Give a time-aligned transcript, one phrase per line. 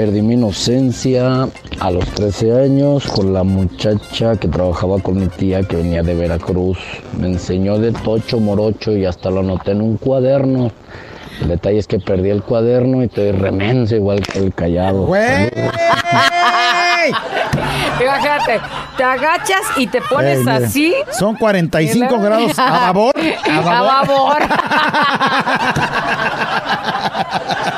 [0.00, 1.46] Perdí mi inocencia
[1.78, 6.14] a los 13 años con la muchacha que trabajaba con mi tía que venía de
[6.14, 6.78] Veracruz.
[7.18, 10.72] Me enseñó de tocho morocho y hasta lo anoté en un cuaderno.
[11.42, 15.02] El detalle es que perdí el cuaderno y estoy remenso igual que el callado.
[15.02, 15.50] ¡Güey!
[18.02, 18.58] Imagínate,
[18.96, 20.94] te agachas y te pones Ey, así.
[21.18, 23.12] Son 45 Y luego- grados a babor.
[23.50, 24.38] A A babor.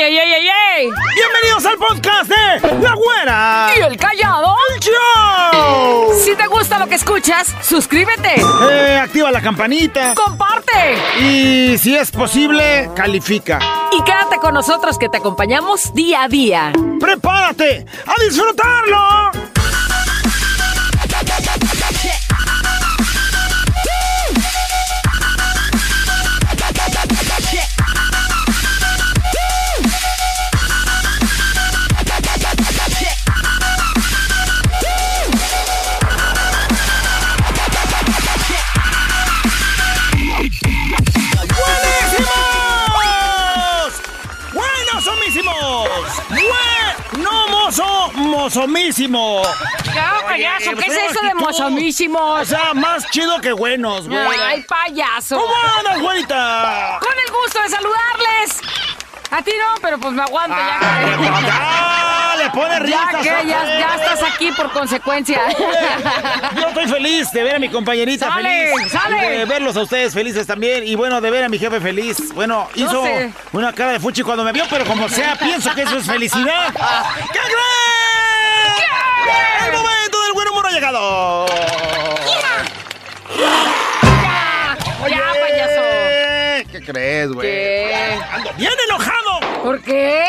[0.00, 0.10] babor.
[0.10, 0.48] ¡Ey, ey, ey, ey,
[0.78, 0.90] ey!
[1.14, 3.70] Bienvenidos al podcast de La Güera.
[3.76, 4.56] ¿Y el callado?
[4.80, 6.14] Show.
[6.24, 8.34] Si te gusta lo que escuchas, suscríbete,
[8.70, 10.14] Eh, activa la campanita.
[10.14, 13.58] comparte Y si es posible, califica.
[13.92, 16.72] y quédate con nosotros que te acompañamos día a día.
[16.98, 19.49] ¡Prepárate a disfrutarlo!
[48.54, 49.42] Mozomísimo!
[49.94, 50.70] ¡Ya, payaso!
[50.76, 52.48] ¿Qué es eso de O mozomísimos?
[52.48, 54.18] sea, más chido que buenos, güey.
[54.40, 55.36] ¡Ay, payaso!
[55.40, 56.98] ¿Cómo andas, güerita?
[57.00, 58.60] Con el gusto de saludarles.
[59.30, 61.40] A ti no, pero pues me aguanto Ay, ya.
[61.46, 63.16] ya, le pone Ya risas.
[63.22, 65.40] que ya, ya estás aquí por consecuencia.
[66.60, 68.90] Yo estoy feliz de ver a mi compañerita Sale, feliz.
[68.92, 69.38] sale.
[69.38, 70.82] De verlos a ustedes felices también.
[70.84, 72.34] Y bueno, de ver a mi jefe feliz.
[72.34, 73.32] Bueno, No hizo sé.
[73.52, 76.72] una cara de fuchi cuando me vio, pero como sea, pienso que eso es felicidad.
[77.32, 78.19] ¿Qué crees?
[79.66, 81.46] El momento del buen humor ha llegado.
[85.08, 85.80] ya, payaso.
[85.82, 87.46] Eh, ¿Qué crees, güey?
[87.48, 88.18] ¿Qué?
[88.32, 89.40] Ando bien enojado.
[89.62, 90.24] ¿Por qué?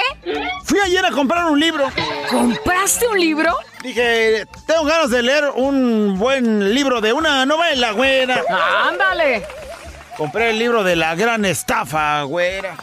[0.64, 1.90] Fui ayer a comprar un libro.
[2.30, 3.56] ¿Compraste un libro?
[3.82, 8.42] Dije, tengo ganas de leer un buen libro de una novela, güera.
[8.88, 9.46] Ándale.
[10.18, 12.76] Compré el libro de la gran estafa, güera.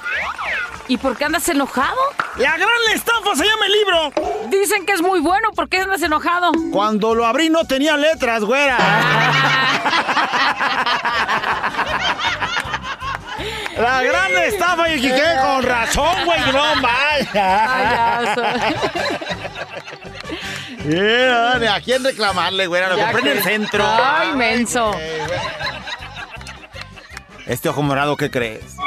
[0.88, 1.98] ¿Y por qué andas enojado?
[2.36, 4.12] La gran estafa se llama el libro.
[4.48, 5.50] Dicen que es muy bueno.
[5.52, 6.52] ¿Por qué andas enojado?
[6.72, 8.76] Cuando lo abrí no tenía letras, güera.
[13.78, 15.00] La gran estafa y
[15.42, 18.34] con razón, güey, no vaya.
[20.88, 22.88] Yeah, ¿A quién reclamarle, güera?
[22.88, 23.84] Lo Ya compré en que- el centro.
[23.86, 24.90] Ay, menso.
[27.46, 28.77] Este ojo morado, ¿qué crees?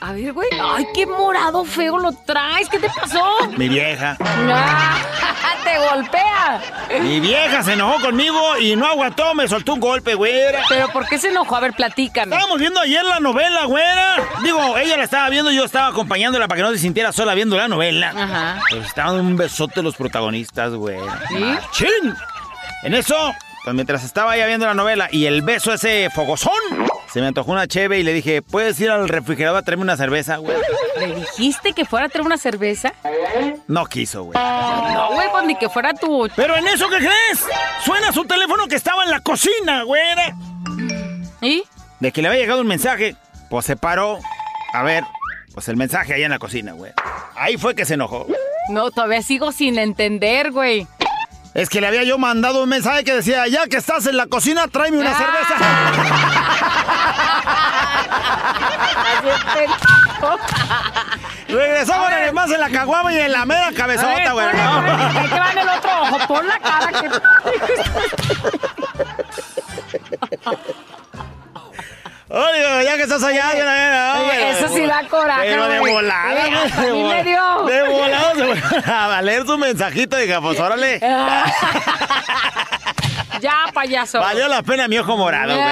[0.00, 0.48] A ver, güey.
[0.60, 2.68] Ay, qué morado feo lo traes.
[2.68, 3.22] ¿Qué te pasó?
[3.56, 4.16] Mi vieja.
[4.20, 7.00] Ah, te golpea.
[7.02, 10.62] Mi vieja se enojó conmigo y no aguantó, me soltó un golpe, güera.
[10.68, 11.56] Pero ¿por qué se enojó?
[11.56, 12.34] A ver, platícame.
[12.34, 14.16] Estábamos viendo ayer la novela, güera.
[14.42, 17.56] Digo, ella la estaba viendo, yo estaba acompañándola para que no se sintiera sola viendo
[17.56, 18.12] la novela.
[18.16, 18.60] Ajá.
[18.70, 20.98] Pues estaban un besote los protagonistas, güey.
[21.28, 21.58] ¿Sí?
[21.72, 22.14] ¡Chin!
[22.84, 23.34] En eso,
[23.64, 26.52] pues mientras estaba ella viendo la novela y el beso ese fogosón,
[27.12, 29.96] se me antojó una cheve y le dije, ¿puedes ir al refrigerador a traerme una
[29.96, 30.56] cerveza, güey?
[30.98, 32.92] ¿Le dijiste que fuera a traer una cerveza?
[33.66, 34.36] No quiso, güey.
[34.38, 36.28] No, güey, pues ni que fuera tu...
[36.36, 37.44] Pero en eso, ¿qué crees?
[37.84, 40.34] Suena su teléfono que estaba en la cocina, güera.
[41.40, 41.62] ¿Y?
[42.00, 43.16] De que le había llegado un mensaje,
[43.50, 44.18] pues se paró.
[44.74, 45.04] A ver,
[45.54, 46.92] pues el mensaje allá en la cocina, güey.
[47.36, 48.26] Ahí fue que se enojó.
[48.70, 50.86] No, todavía sigo sin entender, güey.
[51.54, 54.26] Es que le había yo mandado un mensaje que decía, ya que estás en la
[54.26, 55.18] cocina, tráeme una Ah.
[55.18, 56.34] cerveza.
[61.48, 64.46] Regresamos además en la caguama y en la mera cabezota, güey.
[64.46, 65.22] ¿no?
[65.22, 66.18] ¿Qué te va en el otro ojo?
[66.28, 67.08] Pon la cara que...
[72.30, 76.30] Oye, ya que estás allá, no, Oye, pero- eso sí da coraje, Pero de volada,
[76.46, 77.62] güey, hasta a de mí me dio.
[77.64, 81.00] De volada se fue a leer su mensajito, dije, pues órale.
[83.40, 84.20] Ya, payaso.
[84.20, 85.68] Valió la pena mi ojo morado, güey.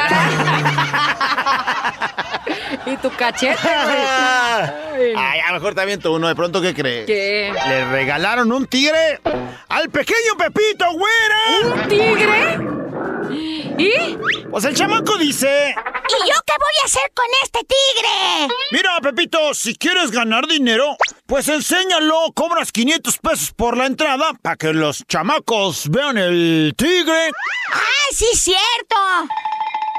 [2.94, 5.14] y tu cachete, güey.
[5.16, 7.06] Ay, a lo mejor también tú uno, de pronto, ¿qué crees?
[7.06, 7.52] ¿Qué?
[7.68, 9.20] Le regalaron un tigre
[9.68, 11.74] al pequeño Pepito, güera.
[11.74, 12.85] ¿Un tigre?
[13.30, 14.16] ¿Y?
[14.50, 15.74] Pues el chamaco dice...
[16.08, 18.54] ¿Y yo qué voy a hacer con este tigre?
[18.70, 20.96] Mira, Pepito, si quieres ganar dinero,
[21.26, 27.30] pues enséñalo, cobras 500 pesos por la entrada para que los chamacos vean el tigre.
[27.72, 28.96] ¡Ah, sí, cierto!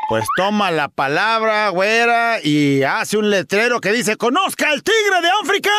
[0.09, 5.29] Pues toma la palabra, güera, y hace un letrero que dice, conozca al tigre de
[5.43, 5.71] África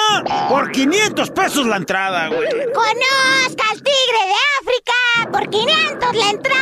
[0.50, 2.48] por 500 pesos la entrada, güey.
[2.74, 6.58] ¡Conozca al tigre de África por 500 la entrada!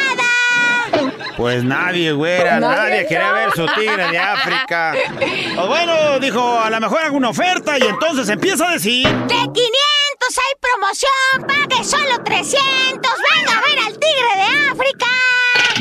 [1.37, 3.35] Pues nadie, güera, Nadie, nadie, quería no.
[3.35, 4.95] ver su tigre de África.
[5.57, 9.07] Pues bueno, dijo, a lo mejor alguna oferta y entonces empieza a decir...
[9.09, 9.55] De 500
[10.29, 13.13] hay promoción, pague solo 300.
[13.37, 15.07] Venga a ver al tigre de África.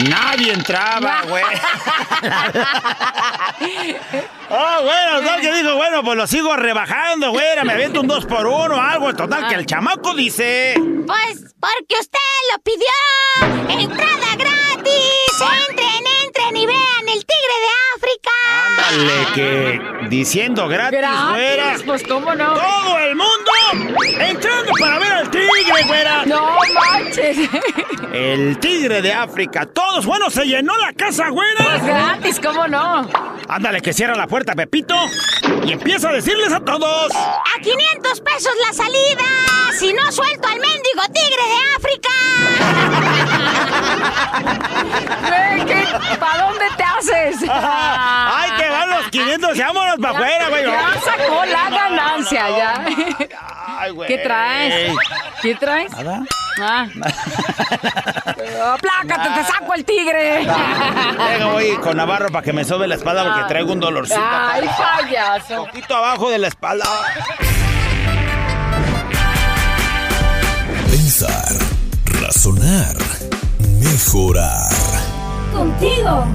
[0.09, 1.43] Nadie entraba, güey.
[4.49, 8.25] Ah, bueno, tal que dijo, bueno, pues lo sigo rebajando, güera, me aviento un 2
[8.25, 10.75] por 1 algo, total que el chamaco dice...
[11.07, 12.19] Pues porque usted
[12.51, 13.79] lo pidió.
[13.81, 15.24] Entrada gratis.
[15.41, 18.31] Entren, entren y vean el tigre de África.
[18.87, 21.55] Ándale, que diciendo gratis, güera.
[21.65, 22.53] Gratis, pues cómo no.
[22.53, 23.51] Todo el mundo
[24.19, 26.25] entrando para ver al tigre, güera.
[26.25, 27.37] No manches.
[28.13, 29.65] El tigre de África.
[29.65, 31.79] Todos, bueno, se llenó la casa, Pues güera.
[31.79, 33.05] gratis, cómo no.
[33.49, 34.95] Ándale, que cierra la puerta, Pepito.
[35.65, 37.11] Y empieza a decirles a todos.
[37.13, 39.23] A 500 pesos la salida.
[39.77, 42.09] Si no suelto al mendigo tigre de África.
[46.19, 47.37] ¿Para dónde te haces?
[47.49, 49.57] ¡Ay, que van los 500!
[49.57, 50.65] ¡Vámonos para afuera, güey!
[50.65, 52.85] Ya sacó la ganancia, ya.
[53.79, 54.07] Ay, güey.
[54.07, 54.93] ¿Qué traes?
[55.41, 55.91] ¿Qué traes?
[55.91, 56.23] Nada.
[56.61, 56.87] Ah.
[58.75, 60.39] ¡Aplácate, te saco el tigre!
[60.39, 64.21] Venga, voy con Navarro para que me sobe la espalda porque traigo un dolorcito.
[64.21, 65.63] ¡Ay, payaso!
[65.63, 66.85] Un poquito abajo de la espalda.
[70.89, 71.51] Pensar,
[72.21, 72.95] razonar,
[73.81, 75.14] mejorar.
[75.55, 76.25] Contigo,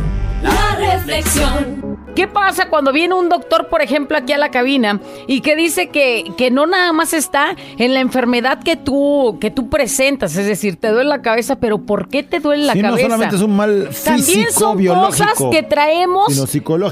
[0.43, 1.91] la reflexión.
[2.15, 5.91] ¿Qué pasa cuando viene un doctor, por ejemplo, aquí a la cabina y que dice
[5.91, 10.35] que, que no nada más está en la enfermedad que tú, que tú presentas?
[10.37, 13.07] Es decir, te duele la cabeza, pero ¿por qué te duele la Sí, no cabeza?
[13.07, 16.35] solamente es un mal También físico, son biológico, cosas que traemos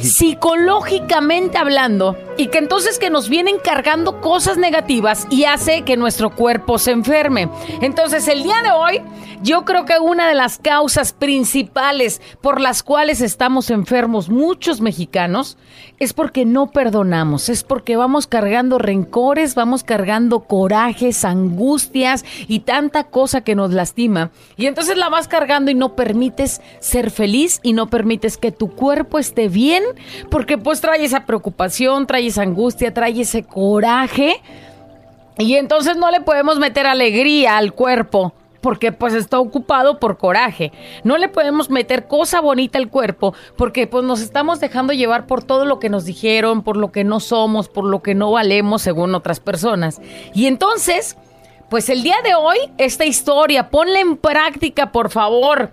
[0.03, 6.31] psicológicamente hablando y que entonces que nos vienen cargando cosas negativas y hace que nuestro
[6.31, 7.49] cuerpo se enferme.
[7.83, 9.03] Entonces el día de hoy
[9.43, 13.38] yo creo que una de las causas principales por las cuales estamos
[13.71, 15.57] enfermos muchos mexicanos
[15.99, 23.05] es porque no perdonamos, es porque vamos cargando rencores, vamos cargando corajes, angustias y tanta
[23.05, 24.31] cosa que nos lastima.
[24.57, 28.71] Y entonces la vas cargando y no permites ser feliz y no permites que tu
[28.71, 29.83] cuerpo esté bien,
[30.31, 34.41] porque pues trae esa preocupación, trae esa angustia, trae ese coraje.
[35.39, 38.35] Y entonces no le podemos meter alegría al cuerpo.
[38.61, 40.73] Porque pues está ocupado por coraje.
[41.05, 45.45] No le podemos meter cosa bonita al cuerpo porque pues nos estamos dejando llevar por
[45.45, 48.83] todo lo que nos dijeron, por lo que no somos, por lo que no valemos
[48.83, 50.01] según otras personas.
[50.35, 51.17] Y entonces,
[51.69, 55.71] pues el día de hoy, esta historia, ponla en práctica por favor.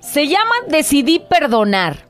[0.00, 2.06] Se llama Decidí perdonar.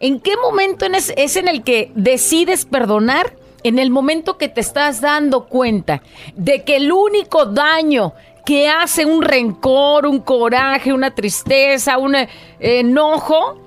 [0.00, 3.36] ¿En qué momento en es, es en el que decides perdonar?
[3.62, 6.02] En el momento que te estás dando cuenta
[6.34, 8.12] de que el único daño
[8.44, 13.58] que hace un rencor, un coraje, una tristeza, un eh, enojo,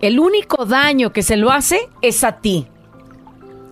[0.00, 2.66] el único daño que se lo hace es a ti.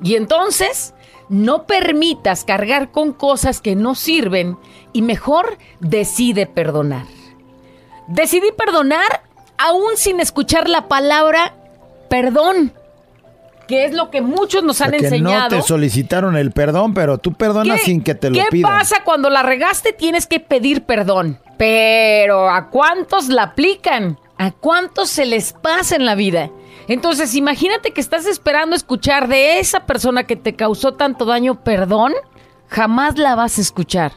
[0.03, 0.95] Y entonces,
[1.29, 4.57] no permitas cargar con cosas que no sirven
[4.93, 7.07] y mejor decide perdonar.
[8.09, 9.23] Decidí perdonar
[9.57, 11.55] aún sin escuchar la palabra
[12.11, 12.73] perdón,
[13.71, 15.43] que es lo que muchos nos O sea, han que enseñado.
[15.43, 18.71] no te solicitaron el perdón, pero tú perdonas ¿Qué- sin que te lo ¿Qué pidan.
[18.79, 19.93] pasa cuando la regaste?
[19.93, 21.39] Tienes que pedir perdón.
[21.57, 24.19] Pero ¿a cuántos la aplican?
[24.39, 26.51] ¿A cuántos se les pasa en la vida?
[26.89, 32.13] Entonces, imagínate que estás esperando escuchar de esa persona que te causó tanto daño perdón,
[32.69, 34.13] jamás la vas a escuchar.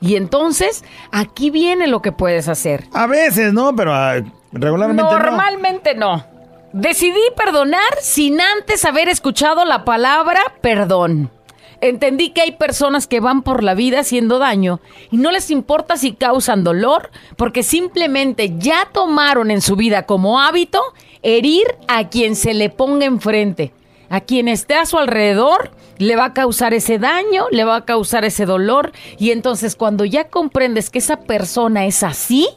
[0.00, 2.84] Y entonces, aquí viene lo que puedes hacer.
[2.92, 3.74] A veces, ¿no?
[3.74, 4.14] Pero ah,
[4.52, 5.10] regularmente no.
[5.10, 6.24] Normalmente no.
[6.72, 11.30] Decidí perdonar sin antes haber escuchado la palabra perdón.
[11.80, 15.96] Entendí que hay personas que van por la vida haciendo daño y no les importa
[15.96, 20.80] si causan dolor porque simplemente ya tomaron en su vida como hábito
[21.22, 23.72] herir a quien se le ponga enfrente.
[24.08, 27.84] A quien esté a su alrededor le va a causar ese daño, le va a
[27.84, 32.48] causar ese dolor y entonces cuando ya comprendes que esa persona es así,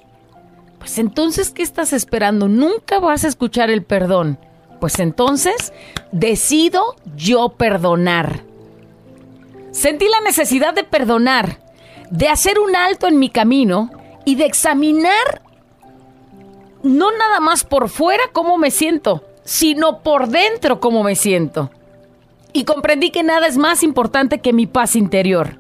[0.84, 2.50] pues entonces, ¿qué estás esperando?
[2.50, 4.38] Nunca vas a escuchar el perdón.
[4.82, 5.72] Pues entonces,
[6.12, 8.44] decido yo perdonar.
[9.72, 11.62] Sentí la necesidad de perdonar,
[12.12, 13.92] de hacer un alto en mi camino
[14.26, 15.42] y de examinar
[16.82, 21.72] no nada más por fuera cómo me siento, sino por dentro cómo me siento.
[22.52, 25.60] Y comprendí que nada es más importante que mi paz interior.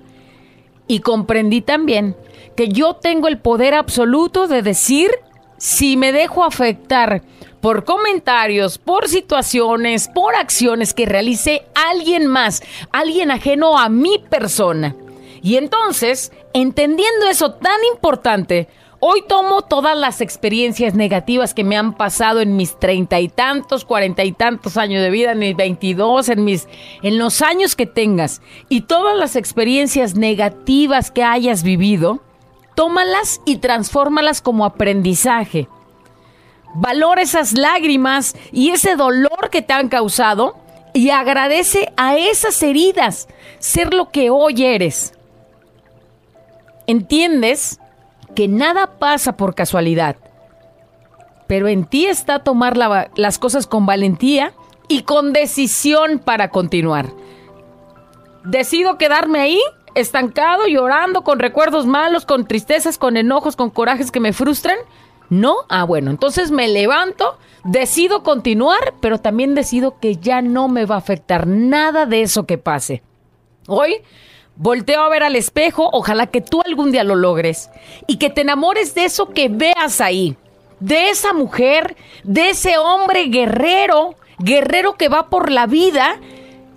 [0.85, 2.17] Y comprendí también
[2.55, 5.11] que yo tengo el poder absoluto de decir
[5.57, 7.21] si me dejo afectar
[7.61, 14.95] por comentarios, por situaciones, por acciones que realice alguien más, alguien ajeno a mi persona.
[15.41, 18.67] Y entonces, entendiendo eso tan importante,
[19.05, 23.83] Hoy tomo todas las experiencias negativas que me han pasado en mis treinta y tantos,
[23.83, 26.69] cuarenta y tantos años de vida, en mis veintidós, en mis,
[27.01, 32.21] en los años que tengas, y todas las experiencias negativas que hayas vivido,
[32.75, 35.67] tómalas y transfórmalas como aprendizaje.
[36.75, 40.55] Valora esas lágrimas y ese dolor que te han causado
[40.93, 43.27] y agradece a esas heridas
[43.59, 45.13] ser lo que hoy eres.
[46.87, 47.79] ¿Entiendes?
[48.35, 50.15] Que nada pasa por casualidad.
[51.47, 54.53] Pero en ti está tomar la- las cosas con valentía
[54.87, 57.11] y con decisión para continuar.
[58.43, 59.59] Decido quedarme ahí,
[59.95, 64.77] estancado, llorando, con recuerdos malos, con tristezas, con enojos, con corajes que me frustran.
[65.29, 70.85] No, ah, bueno, entonces me levanto, decido continuar, pero también decido que ya no me
[70.85, 73.01] va a afectar nada de eso que pase.
[73.67, 74.01] Hoy
[74.55, 77.69] volteo a ver al espejo, ojalá que tú algún día lo logres
[78.07, 80.37] y que te enamores de eso que veas ahí,
[80.79, 86.19] de esa mujer, de ese hombre guerrero, guerrero que va por la vida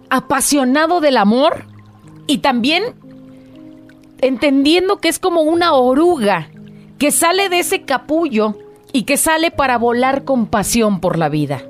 [0.09, 1.67] apasionado del amor
[2.27, 2.95] y también
[4.21, 6.51] entendiendo que es como una oruga
[6.99, 8.57] que sale de ese capullo
[8.93, 11.63] y que sale para volar con pasión por la vida.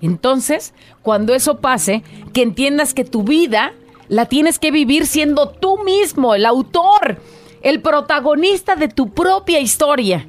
[0.00, 2.02] Entonces, cuando eso pase,
[2.32, 3.72] que entiendas que tu vida
[4.08, 7.18] la tienes que vivir siendo tú mismo, el autor,
[7.62, 10.28] el protagonista de tu propia historia.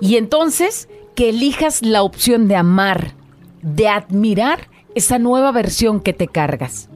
[0.00, 3.14] Y entonces, que elijas la opción de amar,
[3.62, 6.88] de admirar esa nueva versión que te cargas.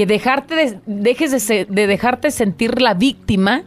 [0.00, 3.64] Que dejarte de- dejes de, de dejarte sentir la víctima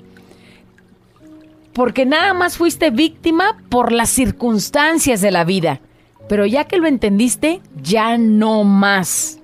[1.74, 5.80] porque nada más fuiste víctima por las circunstancias de la vida.
[6.28, 9.38] Pero ya que lo entendiste, ya no más.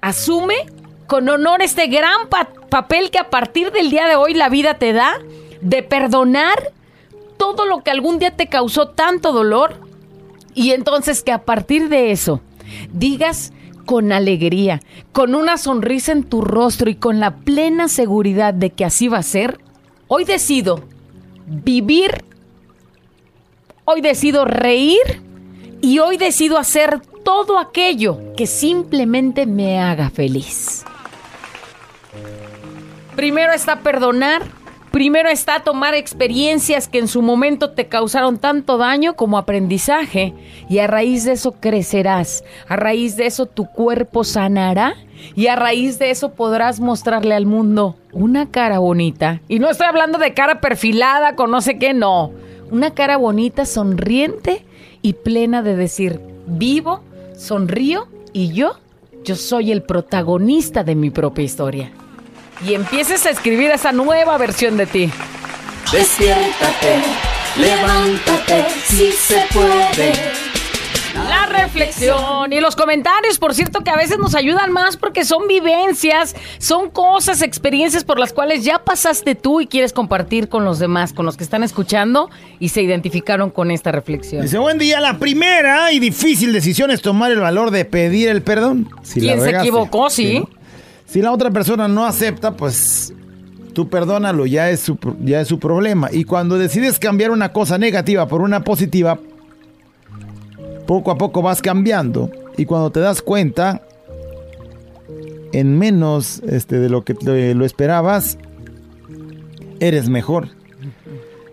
[0.00, 0.56] Asume
[1.06, 4.78] con honor este gran pa- papel que a partir del día de hoy la vida
[4.78, 5.12] te da
[5.60, 6.72] de perdonar
[7.36, 9.76] todo lo que algún día te causó tanto dolor
[10.54, 12.40] y entonces que a partir de eso
[12.92, 13.52] digas
[13.86, 18.84] con alegría, con una sonrisa en tu rostro y con la plena seguridad de que
[18.84, 19.58] así va a ser,
[20.08, 20.82] hoy decido
[21.46, 22.24] vivir,
[23.84, 25.22] hoy decido reír
[25.80, 30.84] y hoy decido hacer todo aquello que simplemente me haga feliz.
[33.14, 34.42] Primero está perdonar,
[34.96, 40.32] primero está tomar experiencias que en su momento te causaron tanto daño como aprendizaje
[40.70, 44.94] y a raíz de eso crecerás, a raíz de eso tu cuerpo sanará
[45.34, 49.42] y a raíz de eso podrás mostrarle al mundo una cara bonita.
[49.48, 52.32] Y no estoy hablando de cara perfilada con no sé qué, no.
[52.70, 54.64] Una cara bonita, sonriente
[55.02, 57.02] y plena de decir, vivo,
[57.36, 58.78] sonrío y yo,
[59.24, 61.92] yo soy el protagonista de mi propia historia.
[62.64, 65.10] Y empieces a escribir esa nueva versión de ti.
[65.92, 66.96] Despiértate,
[67.56, 70.12] levántate, si se puede.
[71.28, 75.48] La reflexión y los comentarios, por cierto, que a veces nos ayudan más porque son
[75.48, 80.78] vivencias, son cosas, experiencias por las cuales ya pasaste tú y quieres compartir con los
[80.78, 82.28] demás, con los que están escuchando
[82.60, 84.42] y se identificaron con esta reflexión.
[84.42, 88.42] Dice, buen día, la primera y difícil decisión es tomar el valor de pedir el
[88.42, 88.88] perdón.
[89.02, 90.10] Si la ¿Quién se equivocó?
[90.10, 90.40] Sí.
[90.40, 90.55] ¿no?
[91.16, 93.14] Si la otra persona no acepta, pues
[93.72, 96.10] tú perdónalo, ya es, su, ya es su problema.
[96.12, 99.18] Y cuando decides cambiar una cosa negativa por una positiva,
[100.86, 102.30] poco a poco vas cambiando.
[102.58, 103.80] Y cuando te das cuenta,
[105.54, 107.14] en menos este, de lo que
[107.54, 108.36] lo esperabas,
[109.80, 110.48] eres mejor.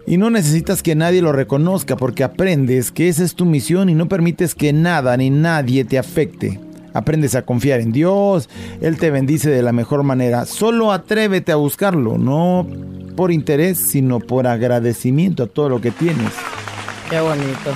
[0.06, 3.96] Y no necesitas que nadie lo reconozca porque aprendes que esa es tu misión y
[3.96, 6.60] no permites que nada ni nadie te afecte.
[6.94, 8.50] Aprendes a confiar en Dios,
[8.82, 10.46] Él te bendice de la mejor manera.
[10.46, 12.68] Solo atrévete a buscarlo, no
[13.16, 16.32] por interés, sino por agradecimiento a todo lo que tienes.
[17.10, 17.72] Qué bonito.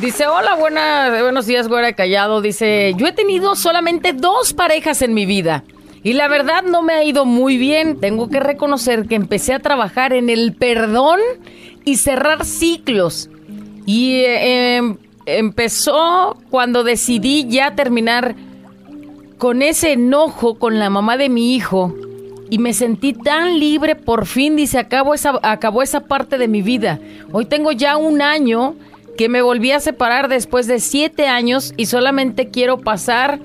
[0.00, 2.40] Dice, hola, buena, buenos días, güera callado.
[2.40, 5.64] Dice, yo he tenido solamente dos parejas en mi vida.
[6.02, 8.00] Y la verdad no me ha ido muy bien.
[8.00, 11.20] Tengo que reconocer que empecé a trabajar en el perdón
[11.84, 13.30] y cerrar ciclos.
[13.86, 18.34] Y eh, em- empezó cuando decidí ya terminar
[19.38, 21.94] con ese enojo con la mamá de mi hijo.
[22.50, 26.60] Y me sentí tan libre, por fin, dice, acabó esa, acabó esa parte de mi
[26.60, 27.00] vida.
[27.32, 28.74] Hoy tengo ya un año
[29.16, 33.40] que me volví a separar después de siete años y solamente quiero pasar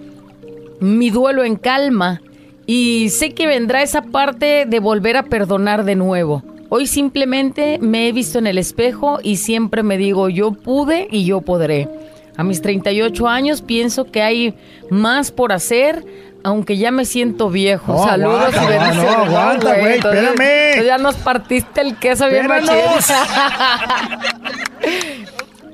[0.80, 2.22] mi duelo en calma.
[2.66, 6.44] Y sé que vendrá esa parte de volver a perdonar de nuevo.
[6.70, 11.26] Hoy simplemente me he visto en el espejo y siempre me digo, yo pude y
[11.26, 11.88] yo podré.
[12.36, 14.54] A mis 38 años pienso que hay
[14.90, 16.06] más por hacer,
[16.44, 17.94] aunque ya me siento viejo.
[17.94, 19.18] No, Saludos aguanta, y bendiciones.
[19.18, 20.30] no, aguanta, güey, espérame.
[20.32, 22.48] entonces ya nos partiste el queso bien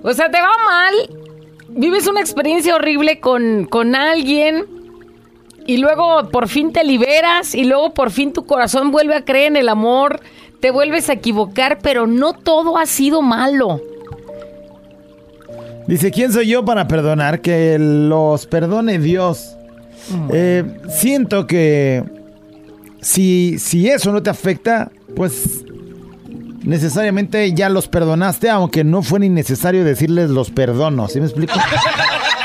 [0.04, 0.94] o sea, te va mal,
[1.70, 4.66] vives una experiencia horrible con, con alguien
[5.66, 9.48] y luego por fin te liberas y luego por fin tu corazón vuelve a creer
[9.48, 10.22] en el amor,
[10.64, 13.82] te vuelves a equivocar, pero no todo ha sido malo.
[15.88, 17.42] Dice, ¿quién soy yo para perdonar?
[17.42, 19.58] Que los perdone Dios.
[20.32, 22.06] Eh, siento que
[23.02, 25.66] si, si eso no te afecta, pues
[26.64, 31.10] necesariamente ya los perdonaste, aunque no fue ni necesario decirles los perdono.
[31.10, 31.56] ¿Sí me explico?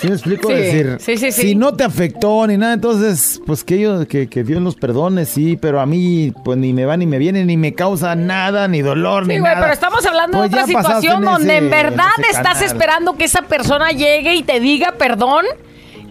[0.00, 0.48] ¿Sí me explico?
[0.48, 1.42] Sí, decir, sí, sí, sí.
[1.42, 5.26] si no te afectó ni nada, entonces, pues que, ellos, que, que Dios los perdone,
[5.26, 8.66] sí, pero a mí, pues ni me va ni me viene, ni me causa nada,
[8.68, 9.60] ni dolor, Sí, ni güey, nada.
[9.62, 12.24] pero estamos hablando Pues de otra ya pasaste situación en donde ese- en verdad en
[12.24, 12.64] estás canal.
[12.64, 15.44] esperando que esa persona llegue y te diga perdón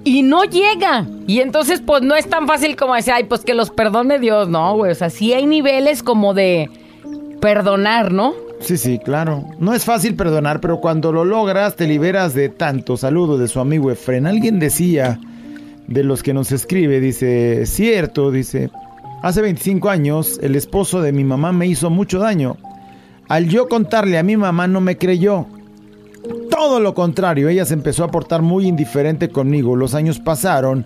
[0.03, 1.05] y no llega.
[1.27, 4.47] Y entonces, pues no es tan fácil como decir, ay, pues que los perdone Dios,
[4.49, 4.91] no, güey.
[4.91, 6.69] O sea, sí hay niveles como de
[7.41, 8.33] perdonar, ¿no?
[8.59, 9.45] Sí, sí, claro.
[9.59, 12.97] No es fácil perdonar, pero cuando lo logras te liberas de tanto.
[12.97, 14.27] Saludo de su amigo Efren.
[14.27, 15.19] Alguien decía,
[15.89, 18.69] de los que nos escribe, dice, cierto, dice,
[19.23, 22.57] hace 25 años el esposo de mi mamá me hizo mucho daño.
[23.27, 25.47] Al yo contarle a mi mamá no me creyó.
[26.51, 29.75] Todo lo contrario, ella se empezó a portar muy indiferente conmigo.
[29.75, 30.85] Los años pasaron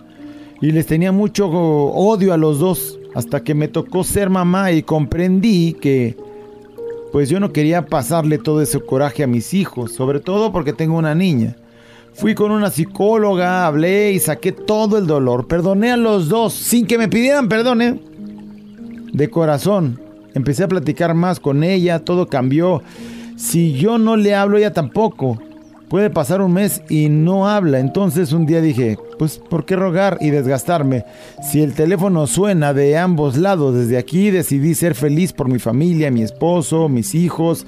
[0.62, 4.84] y les tenía mucho odio a los dos hasta que me tocó ser mamá y
[4.84, 6.16] comprendí que
[7.14, 10.98] pues yo no quería pasarle todo ese coraje a mis hijos, sobre todo porque tengo
[10.98, 11.56] una niña.
[12.16, 15.48] Fui con una psicóloga, hablé y saqué todo el dolor.
[15.48, 18.00] Perdoné a los dos sin que me pidieran perdón, ¿eh?
[19.14, 20.00] De corazón.
[20.34, 22.82] Empecé a platicar más con ella, todo cambió.
[23.38, 25.40] Si yo no le hablo, ella tampoco.
[25.94, 27.78] Puede pasar un mes y no habla.
[27.78, 31.06] Entonces un día dije, pues ¿por qué rogar y desgastarme?
[31.44, 36.10] Si el teléfono suena de ambos lados, desde aquí decidí ser feliz por mi familia,
[36.10, 37.68] mi esposo, mis hijos.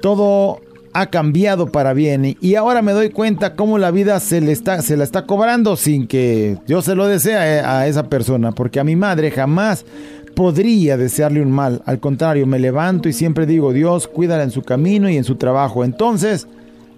[0.00, 0.60] Todo
[0.94, 4.80] ha cambiado para bien y- ahora me doy cuenta cómo la vida se le está
[4.80, 8.84] se la está cobrando sin que yo se lo desee a esa persona, porque a
[8.84, 9.84] mi madre jamás
[10.34, 11.82] podría desearle un mal.
[11.84, 15.34] Al contrario, me levanto y siempre digo, Dios, cuídala en su camino y en su
[15.34, 15.84] trabajo.
[15.84, 16.46] Entonces,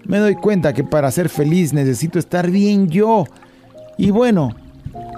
[0.05, 3.25] me doy cuenta que para ser feliz necesito estar bien yo.
[3.97, 4.55] Y bueno,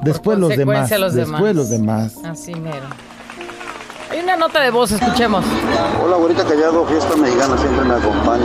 [0.02, 0.90] después los demás.
[0.90, 1.54] los después demás.
[1.54, 2.16] los demás.
[2.24, 2.86] Así mero.
[4.10, 5.42] Hay una nota de voz, escuchemos.
[6.04, 8.44] Hola, güerita Callado, fiesta mexicana siempre me acompaña.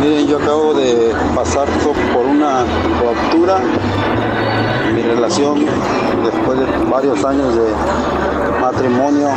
[0.00, 1.66] Miren, yo acabo de pasar
[2.14, 2.64] por una
[3.00, 3.58] ruptura
[4.94, 5.64] mi relación
[6.22, 9.30] después de varios años de matrimonio.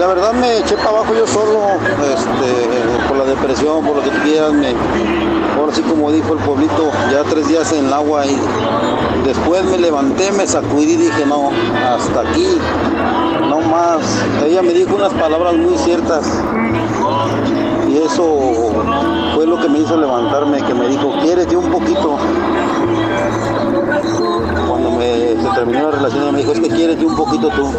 [0.00, 1.60] La verdad me eché para abajo yo solo,
[2.02, 4.50] este, por la depresión, por lo que quieras.
[4.54, 4.68] Me,
[5.58, 8.34] ahora sí como dijo el pueblito, ya tres días en el agua y
[9.26, 11.50] después me levanté, me sacudí y dije, no,
[11.86, 12.56] hasta aquí,
[13.50, 14.00] no más.
[14.42, 16.24] Ella me dijo unas palabras muy ciertas
[17.86, 18.72] y eso
[19.34, 22.16] fue lo que me hizo levantarme, que me dijo, quiérete un poquito.
[24.66, 27.70] Cuando se terminó la relación, me dijo, es que quiérete un poquito tú.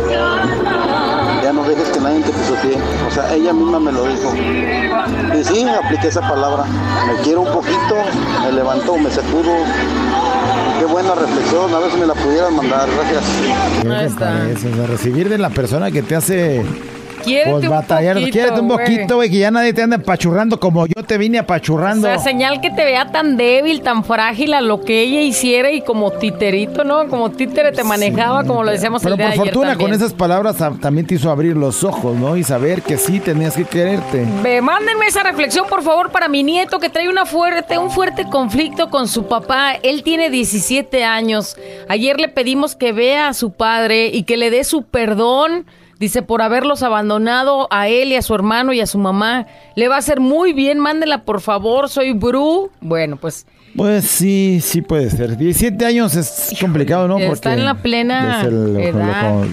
[1.51, 2.77] Ya no dejes que nadie te pisotee.
[3.05, 4.33] O sea, ella misma me lo dijo.
[5.37, 6.63] Y sí, apliqué esa palabra.
[7.07, 7.95] Me quiero un poquito,
[8.45, 9.51] me levanto, me sacudo.
[10.79, 12.87] Qué buena reflexión, a ver si me la pudieran mandar.
[12.95, 13.23] Gracias.
[13.81, 14.29] ¿Qué Ahí está.
[14.31, 14.71] parece?
[14.71, 16.63] O sea, recibir de la persona que te hace
[17.23, 18.15] Quiérete pues, un batallar.
[18.15, 21.39] poquito, Quiérete un poquito, güey, que ya nadie te anda apachurrando como yo te vine
[21.39, 22.07] O apachurrando.
[22.07, 25.81] sea, señal que te vea tan débil, tan frágil a lo que ella hiciera y
[25.81, 27.07] como titerito, ¿no?
[27.07, 29.93] Como títere te manejaba, como lo decíamos Pero el día por de ayer fortuna, con
[29.93, 32.37] esas palabras también te hizo abrir los ojos, ¿no?
[32.37, 34.25] Y saber que sí tenías que quererte.
[34.43, 38.25] Ve, mándenme esa reflexión, por favor, para mi nieto que trae una fuerte, un fuerte
[38.25, 39.73] conflicto con su papá.
[39.83, 41.55] Él tiene 17 años.
[41.89, 45.65] Ayer le pedimos que vea a su padre y que le dé su perdón.
[46.01, 49.45] Dice, por haberlos abandonado a él y a su hermano y a su mamá.
[49.75, 52.71] Le va a hacer muy bien, mándela por favor, soy Bru.
[52.81, 53.45] Bueno, pues
[53.77, 55.37] Pues sí, sí puede ser.
[55.37, 57.19] 17 años es complicado, ¿no?
[57.19, 59.43] está en la plena es el- lo- edad.
[59.45, 59.51] lo-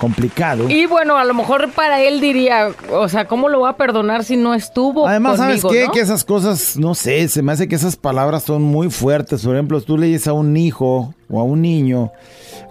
[0.00, 0.68] complicado.
[0.70, 4.24] Y bueno, a lo mejor para él diría, o sea, ¿cómo lo va a perdonar
[4.24, 5.84] si no estuvo Además, ¿sabes qué?
[5.86, 5.92] no?
[5.92, 9.44] Que esas cosas, no sé, se me hace que esas palabras son muy fuertes.
[9.44, 12.12] Por ejemplo, tú le dices a un hijo o a un niño,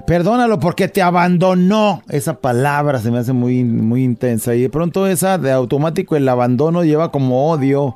[0.07, 2.01] perdónalo porque te abandonó.
[2.09, 4.55] Esa palabra se me hace muy, muy intensa.
[4.55, 7.95] Y de pronto esa de automático el abandono lleva como odio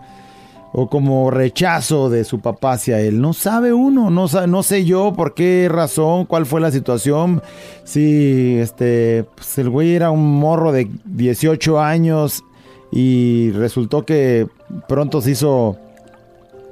[0.76, 3.22] o como rechazo de su papá hacia él.
[3.22, 7.42] No sabe uno, no, sé yo por qué razón, cuál fue la situación.
[7.84, 12.44] Si este, pues el güey era un morro de 18 años
[12.92, 14.48] y resultó que
[14.88, 15.78] pronto se hizo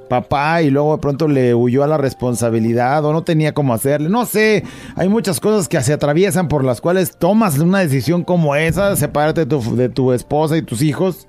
[0.10, 4.10] papá y luego de pronto le huyó a la responsabilidad o no tenía cómo hacerle.
[4.10, 4.64] No sé,
[4.96, 9.42] hay muchas cosas que se atraviesan por las cuales tomas una decisión como esa, separarte
[9.42, 11.28] de tu, de tu esposa y tus hijos,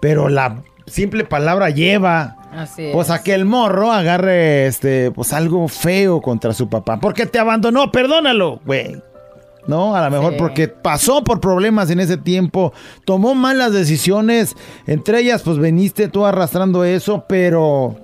[0.00, 3.14] pero la simple palabra lleva Así pues es.
[3.14, 6.98] a que el morro agarre este pues algo feo contra su papá.
[7.00, 9.02] Porque te abandonó, perdónalo, güey.
[9.66, 10.38] No, a lo mejor Sí.
[10.38, 12.72] porque pasó por problemas en ese tiempo,
[13.04, 14.54] tomó malas decisiones,
[14.86, 17.96] entre ellas pues veniste tú arrastrando eso, pero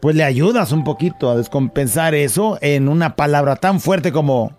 [0.00, 4.50] pues le ayudas un poquito a descompensar eso en una palabra tan fuerte como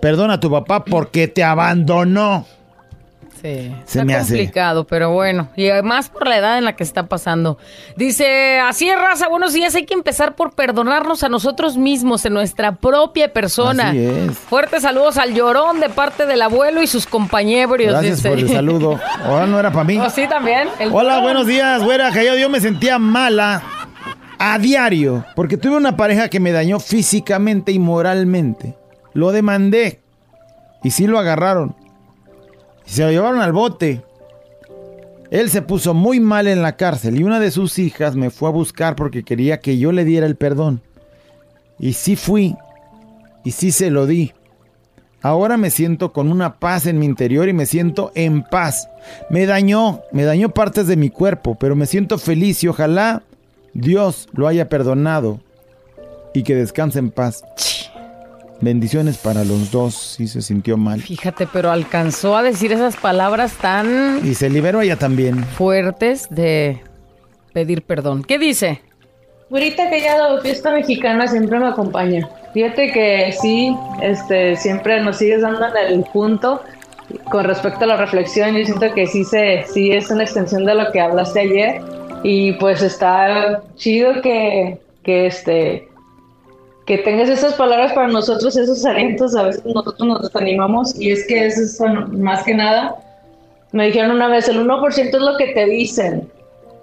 [0.00, 2.46] perdona a tu papá porque te abandonó.
[3.42, 4.34] Sí, Se está me hace.
[4.34, 7.56] complicado, pero bueno, y además por la edad en la que está pasando.
[7.96, 12.34] Dice, así es, raza, buenos días, hay que empezar por perdonarnos a nosotros mismos en
[12.34, 13.90] nuestra propia persona.
[13.90, 14.38] Así es.
[14.38, 17.78] Fuertes saludos al llorón de parte del abuelo y sus compañeros.
[17.78, 18.28] Gracias dice.
[18.28, 19.00] por el saludo.
[19.24, 19.98] Ahora no era para mí.
[19.98, 20.68] Oh, sí, también.
[20.78, 22.10] el Hola, buenos días, güera.
[22.12, 23.62] Que yo me sentía mala
[24.38, 28.76] a diario porque tuve una pareja que me dañó físicamente y moralmente.
[29.12, 30.00] Lo demandé
[30.82, 31.74] y sí lo agarraron.
[32.90, 34.02] Se lo llevaron al bote.
[35.30, 38.48] Él se puso muy mal en la cárcel y una de sus hijas me fue
[38.48, 40.82] a buscar porque quería que yo le diera el perdón.
[41.78, 42.56] Y sí fui
[43.44, 44.32] y sí se lo di.
[45.22, 48.88] Ahora me siento con una paz en mi interior y me siento en paz.
[49.28, 53.22] Me dañó, me dañó partes de mi cuerpo, pero me siento feliz y ojalá
[53.72, 55.38] Dios lo haya perdonado
[56.34, 57.44] y que descanse en paz.
[58.60, 61.00] Bendiciones para los dos si se sintió mal.
[61.00, 65.44] Fíjate, pero alcanzó a decir esas palabras tan Y se liberó ella también.
[65.44, 66.80] fuertes de
[67.52, 68.22] pedir perdón.
[68.22, 68.82] ¿Qué dice?
[69.48, 72.28] Güerita Callado, fiesta mexicana siempre me acompaña.
[72.54, 76.62] Fíjate que sí, este, siempre nos sigues dando en el punto
[77.30, 78.54] con respecto a la reflexión.
[78.54, 81.82] Yo siento que sí se, sí es una extensión de lo que hablaste ayer
[82.22, 85.88] y pues está chido que, que este,
[86.90, 89.36] que tengas esas palabras para nosotros, esos alientos.
[89.36, 92.96] A veces nosotros nos desanimamos y es que eso es más que nada.
[93.70, 96.28] Me dijeron una vez, el 1% es lo que te dicen.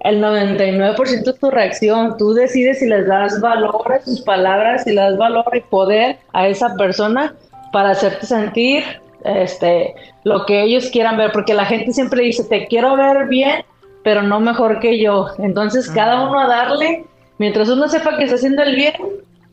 [0.05, 2.15] El 99% es tu reacción.
[2.15, 6.15] Tú decides si les das valor a sus palabras, si le das valor y poder
[6.31, 7.35] a esa persona
[7.73, 8.85] para hacerte sentir
[9.25, 9.93] este,
[10.23, 11.33] lo que ellos quieran ver.
[11.33, 13.65] Porque la gente siempre dice, te quiero ver bien,
[14.05, 15.27] pero no mejor que yo.
[15.39, 17.03] Entonces, cada uno a darle,
[17.39, 18.93] mientras uno sepa que está haciendo el bien,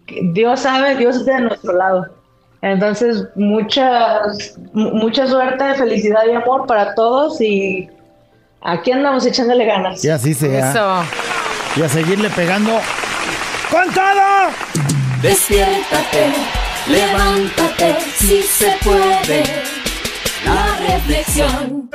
[0.07, 2.07] Dios sabe, Dios está de nuestro lado.
[2.63, 4.23] Entonces, mucha,
[4.73, 7.91] mucha suerte, felicidad y amor para todos y
[8.63, 10.03] aquí andamos echándole ganas.
[10.05, 10.71] Y así sea.
[10.71, 11.05] Eso.
[11.77, 12.81] Y a seguirle pegando
[13.71, 14.51] con todo.
[15.21, 16.33] Despiértate,
[16.89, 19.45] levántate, si se puede.
[20.45, 21.91] La reflexión.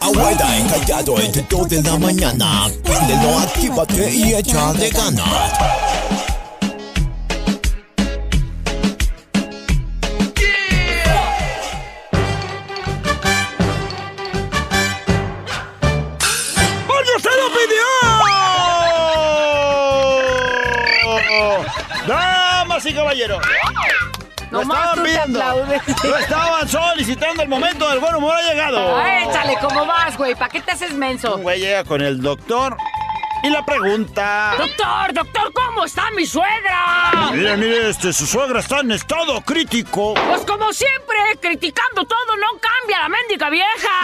[0.00, 2.68] Abuela encallado entre 2 de la mañana.
[2.82, 5.52] Préndelo, actívate y échale ganas.
[16.86, 17.86] ¡Porque usted lo pidió!
[22.08, 23.40] Damas y caballeros.
[24.50, 25.38] Lo estaban viendo.
[26.04, 27.42] Lo estaban solicitando.
[27.42, 28.96] El momento del buen humor ha llegado.
[28.96, 30.34] Ah, échale, ¿cómo vas, güey?
[30.34, 31.36] ¿Para qué te haces menso?
[31.36, 32.76] Un güey llega con el doctor
[33.42, 34.54] y la pregunta.
[34.58, 37.30] Doctor, doctor, ¿cómo está mi suegra?
[37.32, 40.14] Mire, mire, este, su suegra está en estado crítico.
[40.14, 43.96] Pues como siempre, criticando todo, no cambia la mendiga vieja.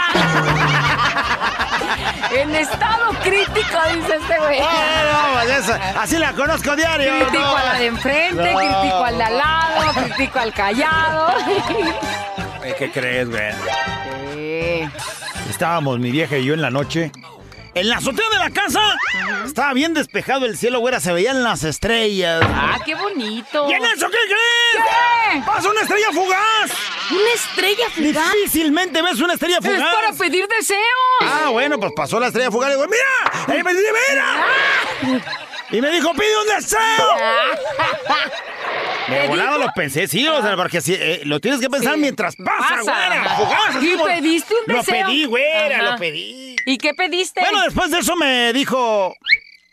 [2.40, 4.58] en estado crítico, dice este güey.
[4.62, 7.12] Ah, no, pues esa- así la conozco diario.
[7.26, 7.56] Critico no.
[7.56, 8.58] a la de enfrente, No.
[8.58, 11.34] critico al de al lado, critico al callado.
[12.78, 13.52] ¿Qué crees, güey?
[14.32, 14.88] Sí.
[15.50, 17.12] Estábamos mi vieja y yo en la noche.
[17.76, 18.80] En la azotea de la casa.
[19.44, 20.98] Estaba bien despejado el cielo, güera.
[20.98, 22.40] Se veían las estrellas.
[22.42, 23.68] Ah, qué bonito.
[23.68, 24.86] ¿Y en eso qué crees?
[25.34, 25.42] ¿Qué?
[25.44, 26.70] ¡Pasa una estrella fugaz!
[27.10, 28.32] ¿Una estrella fugaz?
[28.32, 29.94] Difícilmente ves una estrella Es fugaz.
[29.94, 30.80] para pedir deseos.
[31.20, 33.58] Ah, bueno, pues pasó la estrella fugaz y digo, ¡mira!
[33.58, 35.20] ¡Eh, me mira!
[35.70, 36.78] Y me dijo, pide un deseo.
[39.08, 41.94] De ¿Te volado lo pensé, sí, o sea, porque así, eh, lo tienes que pensar
[41.94, 42.00] Sí.
[42.00, 43.80] mientras pasa, Pasa, güera.
[43.80, 44.96] ¿Y pediste un deseo?
[45.00, 45.90] Lo pedí, güera, Ajá.
[45.92, 46.56] lo pedí.
[46.66, 47.40] ¿Y qué pediste?
[47.40, 49.14] Bueno, después de eso me dijo,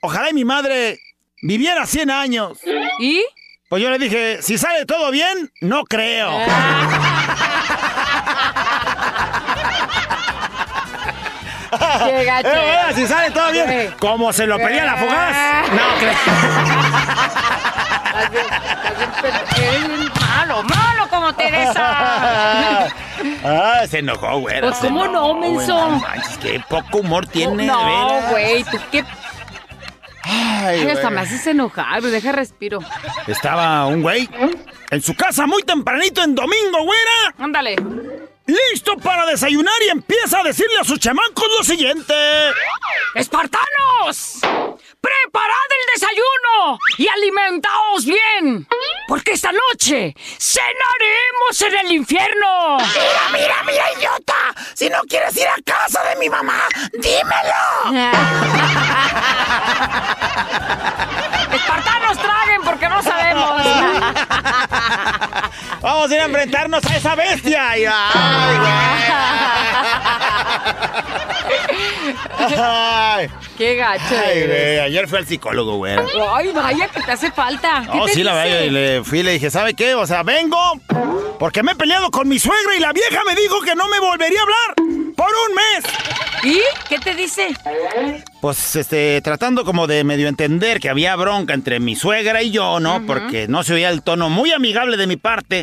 [0.02, 1.00] ojalá y mi madre
[1.42, 2.60] viviera 100 años.
[3.00, 3.24] ¿Y?
[3.70, 6.30] Pues yo le dije, si sale todo bien, no creo.
[12.06, 16.14] Eh, eh, si sale todo bien, como se lo pedía la fugaz, no creo.
[19.56, 21.70] Eres malo, malo como te ves.
[21.70, 22.88] esa!
[23.44, 24.70] ah, se enojó, güera.
[24.70, 25.76] Pues, ¿cómo enojó, no, menso?
[25.88, 29.04] güey, manches, qué poco humor tiene, no, güey, tú qué.
[30.26, 31.14] Ay, Ay, hasta güey.
[31.16, 32.80] me haces enojar, güey, deja respiro.
[33.28, 34.30] Estaba un güey
[34.90, 37.36] en su casa muy tempranito en domingo, güera.
[37.40, 37.76] Ándale.
[38.46, 42.14] Listo para desayunar y empieza a decirle a sus chamacos lo siguiente.
[43.16, 44.40] ¡Espartanos!
[45.04, 48.66] ¡Preparad el desayuno y alimentaos bien!
[49.06, 52.78] Porque esta noche cenaremos en el infierno.
[52.78, 54.34] Mira, mira, mira, idiota.
[54.74, 56.64] Si no quieres ir a casa de mi mamá,
[56.94, 57.92] dímelo.
[61.54, 63.62] ¡Espartanos traguen porque no sabemos!
[65.82, 67.72] Vamos a ir a enfrentarnos a esa bestia.
[67.72, 67.86] Ay,
[68.58, 68.70] güey.
[72.58, 74.48] Ay, ¡Qué gacho ay, eres!
[74.48, 75.96] güey, Ayer fui al psicólogo, güey.
[76.34, 77.84] Ay, vaya que te hace falta.
[77.92, 79.96] ¿Qué No, te sí, la verdad, y le fui y le dije, ¿sabe qué?
[79.96, 80.58] O sea, vengo
[81.40, 84.00] porque me he peleado con mi suegra y la vieja me dijo que no me
[84.00, 84.76] volvería a hablar
[85.16, 85.84] por un mes.
[86.44, 87.56] ¿Y qué te dice?
[88.42, 92.82] Pues, este, tratando como de medio entender que había bronca entre mi suegra y yo,
[92.82, 93.06] ¿no?
[93.06, 95.62] Porque no se oía el tono muy amigable de mi parte.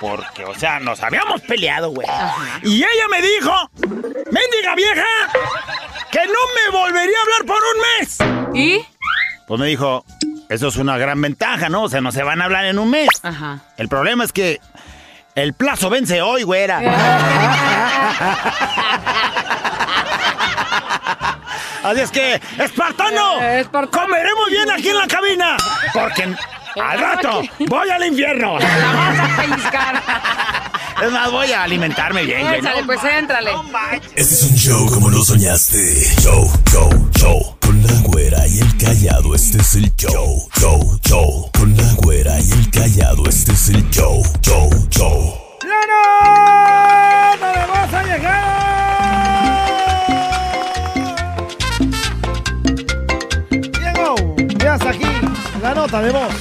[0.00, 2.08] Porque, o sea, nos habíamos peleado, güey.
[2.62, 3.52] Y ella me dijo,
[4.30, 5.04] mendiga vieja,
[6.10, 8.18] que no me volvería a hablar por un mes.
[8.54, 8.86] ¿Y?
[9.46, 10.06] Pues me dijo,
[10.48, 11.82] eso es una gran ventaja, ¿no?
[11.82, 13.08] O sea, no se van a hablar en un mes.
[13.22, 13.60] Ajá.
[13.76, 14.58] El problema es que
[15.34, 16.78] el plazo vence hoy, güera.
[21.84, 23.40] Así es que, espartano,
[23.90, 25.56] comeremos bien aquí en la cabina.
[25.92, 26.34] Porque
[26.80, 28.58] al rato voy al infierno.
[28.60, 30.02] La vas a pellizcar.
[31.02, 32.60] Es más, voy a alimentarme bien, güey.
[32.60, 33.50] Échale, No pues éntrale.
[34.14, 36.04] Este es un show como lo soñaste.
[36.20, 37.56] Show, show, show.
[37.82, 40.48] Con la güera y el callado, este es el show.
[40.56, 41.50] Show, show.
[41.58, 44.22] Con la güera y el callado, este es el show.
[44.40, 45.34] Show, show.
[45.64, 45.80] ¡La
[47.34, 48.52] nota de voz ha llegado!
[53.80, 54.14] Diego,
[54.58, 55.12] ya hasta aquí
[55.60, 56.34] la nota de voz.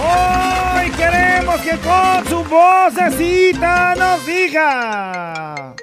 [0.00, 5.74] Hoy queremos que con su vocecita nos diga.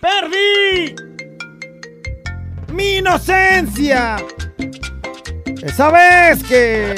[0.00, 1.07] Perdí
[2.78, 4.16] mi inocencia.
[5.62, 6.94] Esa vez que...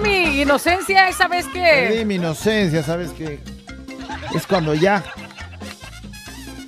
[0.00, 2.04] Mi inocencia esa vez Perdí que...
[2.04, 3.40] mi inocencia, ¿sabes qué?
[4.34, 5.02] Es cuando ya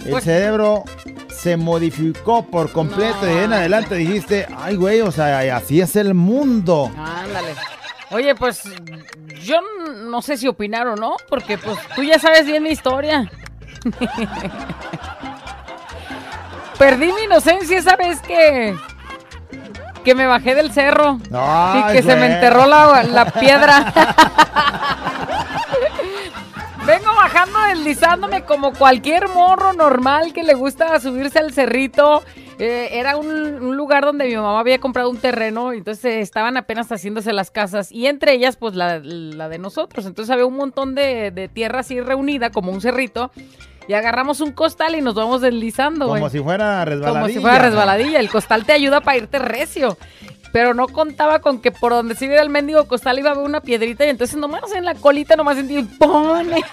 [0.05, 0.83] el Pues- cerebro
[1.31, 5.95] se modificó por completo y de en adelante dijiste, ay güey, o sea, así es
[5.95, 6.90] el mundo.
[6.97, 7.55] Ándale.
[8.11, 8.62] Oye, pues
[9.45, 9.61] yo
[10.07, 13.31] no sé si opinar o no, porque pues tú ya sabes bien mi historia.
[16.79, 18.75] Perdí mi inocencia esa vez que...
[20.05, 21.19] Que me bajé del cerro.
[21.33, 23.93] Ay, y que se me enterró la, la piedra.
[26.87, 32.23] Vengo bajando deslizándome como cualquier morro normal que le gusta subirse al cerrito.
[32.59, 36.87] Eh, era un, un lugar donde mi mamá había comprado un terreno, entonces estaban apenas
[36.93, 40.05] haciéndose las casas y entre ellas pues la, la de nosotros.
[40.05, 43.33] Entonces había un montón de, de tierra así reunida como un cerrito
[43.88, 46.20] y agarramos un costal y nos vamos deslizando, güey.
[46.20, 47.20] Como si fuera resbaladilla.
[47.20, 48.20] Como si fuera resbaladilla.
[48.20, 49.97] El costal te ayuda para irte recio.
[50.53, 53.44] Pero no contaba con que por donde se viera el mendigo costal iba a haber
[53.44, 56.62] una piedrita y entonces nomás en la colita nomás sentí pone.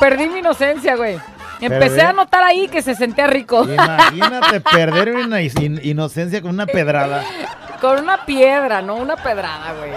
[0.00, 1.18] Perdí mi inocencia, güey.
[1.60, 3.64] Empecé a notar ahí que se sentía rico.
[3.64, 7.24] Imagínate perder una in- inocencia con una pedrada.
[7.80, 9.92] Con una piedra, no una pedrada, güey.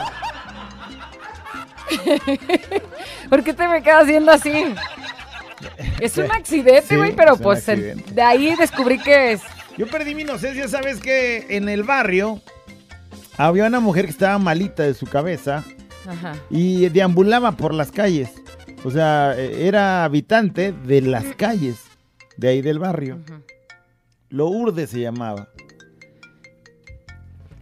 [3.30, 4.74] ¿Por qué te me quedas viendo así?
[6.00, 9.42] Es un accidente, Sí, güey, pero pues de ahí descubrí que es.
[9.78, 12.42] Yo perdí mi inocencia, ¿sabes que En el barrio
[13.38, 15.64] había una mujer que estaba malita de su cabeza
[16.08, 16.34] Ajá.
[16.50, 18.30] y deambulaba por las calles.
[18.84, 21.78] O sea, eh, era habitante de las calles
[22.38, 23.20] de ahí del barrio.
[24.30, 25.48] Lourdes se llamaba.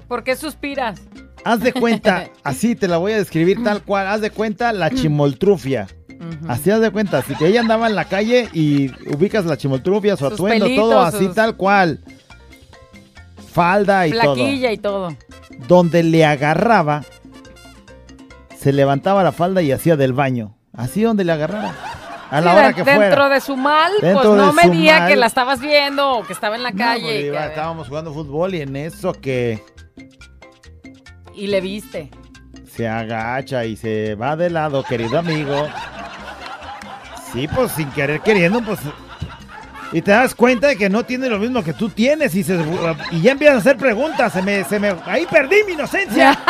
[0.08, 1.02] ¿Por qué suspiras?
[1.46, 4.08] Haz de cuenta, así te la voy a describir tal cual.
[4.08, 5.88] Haz de cuenta la chimoltrufia.
[6.50, 10.18] Así haz de cuenta, así que ella andaba en la calle y ubicas la chimoltrufia,
[10.18, 12.02] su Sus atuendo, pelitos, todo así sus- tal cual.
[13.52, 14.34] Falda y todo.
[14.36, 15.16] Plaquilla y todo.
[15.68, 17.04] donde le agarraba,
[18.58, 20.56] se levantaba la falda y hacía del baño.
[20.74, 21.74] Así donde le agarraba.
[22.30, 23.30] A la Sí, hora de- que dentro fuera.
[23.30, 25.10] de su mal, Dentro pues no me diga mal.
[25.10, 27.02] que la estabas viendo o que estaba en la No, calle.
[27.02, 29.64] pues, y, iba- que- estábamos jugando fútbol y en eso que
[31.40, 32.10] y le viste.
[32.76, 35.68] se agacha y se va de lado, querido amigo.
[37.34, 38.80] Sí, pues sin querer queriendo, pues
[39.92, 42.64] Y te das cuenta de que no tiene lo mismo que tú tienes y, se-
[43.12, 44.34] y ya empiezas a hacer preguntas.
[44.34, 46.38] Se me, se me, ahí perdí mi inocencia.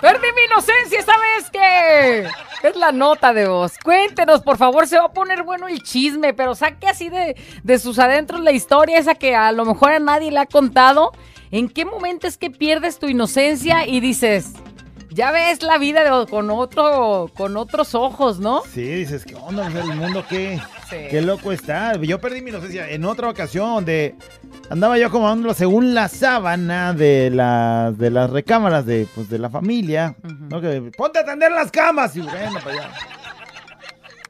[0.00, 2.26] Perdí mi inocencia, ¿sabes qué?
[2.66, 3.72] Es la nota de voz.
[3.84, 7.78] Cuéntenos, por favor, se va a poner bueno el chisme, pero saque así de, de
[7.78, 11.12] sus adentros la historia esa que a lo mejor a nadie le ha contado.
[11.50, 14.52] ¿En qué momento es que pierdes tu inocencia y dices,
[15.10, 18.62] ya ves la vida de- con otro, con otros ojos, ¿no?
[18.72, 19.68] Sí, dices, ¿qué onda?
[19.70, 20.96] Pues, el mundo qué, Sí.
[21.10, 21.96] qué loco está.
[21.96, 23.84] Yo perdí mi inocencia en otra ocasión
[24.70, 29.50] andaba yo acomodándolo según la sábana de, la, de las recámaras de, pues, de la
[29.50, 30.14] familia.
[30.48, 30.60] ¿no?
[30.60, 32.14] Que, Ponte a tender las camas.
[32.14, 32.90] Y bueno, para allá.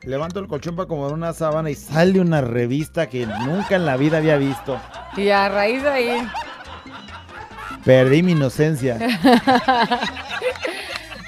[0.05, 3.99] Levanto el colchón para acomodar una sábana y sale una revista que nunca en la
[3.99, 4.81] vida había visto.
[5.15, 6.29] Y a raíz de ahí.
[7.85, 8.99] Perdí mi inocencia.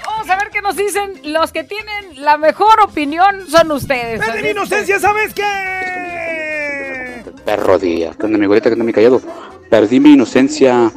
[0.05, 1.13] Vamos a ver qué nos dicen.
[1.23, 4.19] Los que tienen la mejor opinión son ustedes.
[4.19, 4.99] ¡Perdí mi que- inocencia!
[4.99, 5.43] ¿Sabes qué?
[7.45, 8.69] Perro día, ¿qué onda mi güerita?
[8.69, 9.21] ¿Qué onda mi callado?
[9.69, 10.91] Perdí mi inocencia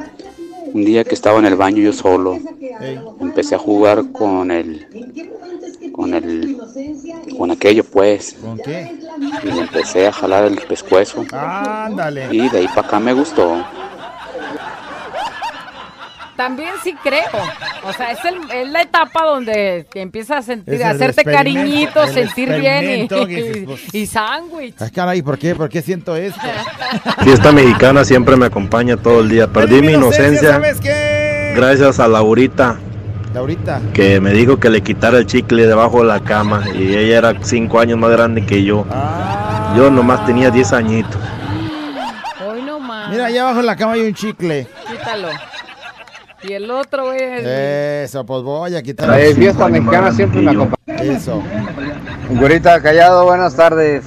[0.73, 2.39] un día que estaba en el baño yo solo.
[3.19, 4.87] Empecé a jugar con el,
[5.93, 6.57] con el,
[7.37, 8.35] con aquello pues.
[8.41, 8.95] ¿Con qué?
[9.43, 11.25] Y le empecé a jalar el pescuezo.
[11.31, 12.27] Ándale.
[12.31, 13.65] Y de ahí para acá me gustó.
[16.37, 17.23] También sí creo.
[17.83, 21.23] O sea, es, el- es la etapa donde te empiezas a sentir, Es a hacerte
[21.23, 23.07] cariñitos, sentir bien y,
[23.65, 23.93] pues.
[23.93, 24.75] y sándwich.
[24.79, 25.55] Ay, caray, ¿por qué?
[25.55, 26.39] ¿Por qué siento esto?
[27.23, 29.47] Fiesta mexicana siempre me acompaña todo el día.
[29.47, 31.53] Perdí mi inocencia ¿Sabes qué?
[31.55, 32.77] gracias a Laurita
[33.33, 33.81] Laurita.
[33.93, 37.33] que me dijo que le quitara el chicle debajo de la cama y ella era
[37.41, 38.85] cinco años más grande que yo.
[38.91, 39.73] Ah.
[39.75, 41.19] Yo nomás tenía 10 añitos.
[42.47, 43.09] Hoy no más.
[43.09, 44.67] Mira, allá abajo en la cama hay un chicle.
[44.87, 45.27] Quítalo.
[46.43, 47.19] Y el otro, güey.
[47.21, 47.45] es-
[48.09, 49.07] Eso, pues voy a quitar.
[49.09, 51.01] La fiesta mexicana siempre me acompaña.
[51.01, 51.41] Eso.
[52.29, 54.03] Güerita Callado, buenas tardes.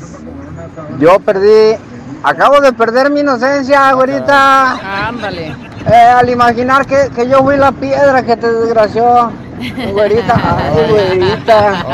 [0.99, 1.77] Yo perdí,
[2.23, 5.09] acabo de perder mi inocencia, güerita.
[5.09, 5.55] Ándale.
[5.87, 9.33] Eh, al imaginar que, que yo fui la piedra que te desgració.
[9.93, 11.85] Güerita, ay, güerita.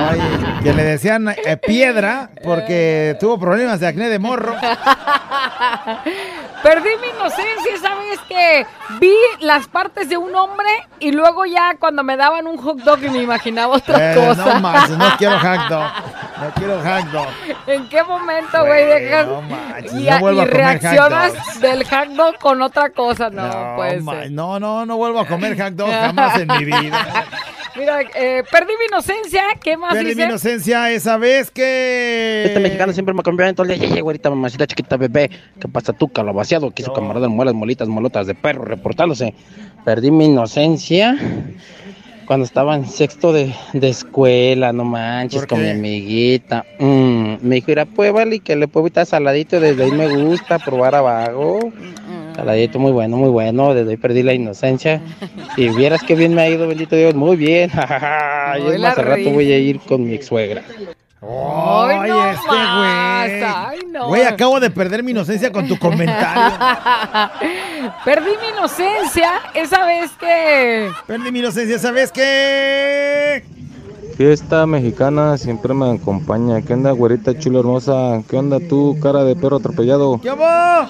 [0.63, 4.55] Que le decían eh, piedra porque tuvo problemas de acné de morro.
[6.63, 8.67] Perdí mi inocencia, ¿sabes que
[9.01, 10.69] Vi las partes de un hombre
[11.01, 14.55] y luego ya cuando me daban un hot dog y me imaginaba otra Eh, cosa.
[14.55, 15.87] no manches, no quiero hack dog.
[16.41, 17.27] No quiero hack dog.
[17.67, 21.61] ¿En qué momento, güey, dejas no manches, y, no vuelvo y a comer hot reaccionas
[21.61, 23.31] del hot dog con otra cosa?
[23.31, 24.31] No, No, puede ma- ser.
[24.33, 27.25] no, no, no vuelvo a comer hack dog jamás en mi vida.
[27.77, 29.43] Mira, eh, perdí mi inocencia.
[29.63, 32.45] ¿Qué más Perdí mi inocencia esa vez que.
[32.47, 33.89] Este mexicano siempre me acompaña todo el día.
[33.89, 35.31] Yeye, güerita, mamacita chiquita, bebé.
[35.61, 36.71] ¿Qué pasa tú, calabaciado?
[36.71, 39.35] Que su camarada muelas, molitas, molotas de perro reportándose.
[39.85, 41.17] Perdí mi inocencia
[42.27, 46.65] cuando estaba en sexto de, de escuela, no manches, ¿Por con mi amiguita.
[46.79, 47.87] Mm, me dijo, ir a
[48.33, 49.61] y que le puedo evitar saladito.
[49.61, 51.73] Desde ahí me gusta probar abajo.
[52.35, 53.75] Saladito muy bueno, muy bueno.
[53.75, 55.01] Desde ahí perdí la inocencia.
[55.57, 57.15] Y vieras qué bien me ha ido, bendito Dios.
[57.15, 57.71] Muy bien.
[58.59, 60.63] y la más, rato voy a ir con mi ex suegra.
[61.23, 63.43] Ay, no este güey.
[63.45, 64.09] ay, no.
[64.09, 66.59] Güey, acabo de perder mi inocencia con tu comentario.
[68.05, 70.91] Perdí mi inocencia esa vez que.
[71.07, 73.45] Perdí mi inocencia esa vez que.
[74.17, 76.63] Fiesta mexicana siempre me acompaña.
[76.63, 78.23] ¿Qué onda, güerita chula hermosa?
[78.29, 80.21] ¿Qué onda tú, cara de perro atropellado?
[80.23, 80.89] ¿Qué hubo?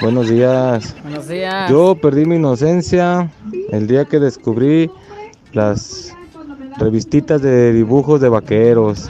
[0.00, 0.94] Buenos días.
[1.02, 1.70] Buenos días.
[1.70, 3.30] Yo perdí mi inocencia
[3.70, 4.90] el día que descubrí
[5.52, 6.14] las
[6.78, 9.08] revistitas de dibujos de vaqueros.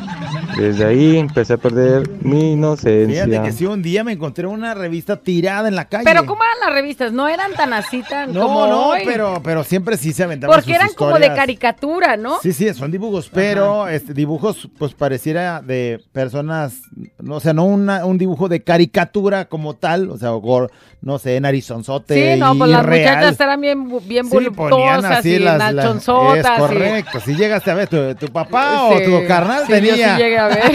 [0.57, 3.25] Desde ahí empecé a perder mi inocencia.
[3.27, 6.05] Fíjate que sí, un día me encontré una revista tirada en la calle.
[6.05, 7.13] Pero ¿cómo eran las revistas?
[7.13, 9.03] No eran tan así tan No, como no, hoy.
[9.05, 12.41] pero, pero siempre sí se aventaban Porque sus eran como de caricatura, ¿no?
[12.41, 16.81] Sí, sí, son dibujos, pero este, dibujos, pues pareciera de personas,
[17.27, 20.69] o sea, no una, un dibujo de caricatura como tal, o sea, o
[21.01, 22.35] no sé, narizonzote.
[22.35, 25.73] Sí, no, pues las muchachas eran bien, bien Sí, voluptuosas así y las.
[25.73, 27.21] Es correcto.
[27.21, 30.19] Si llegaste a ver tu, tu papá Sí, o tu carnal sí, yo sí tenía.
[30.19, 30.63] llegué a ver.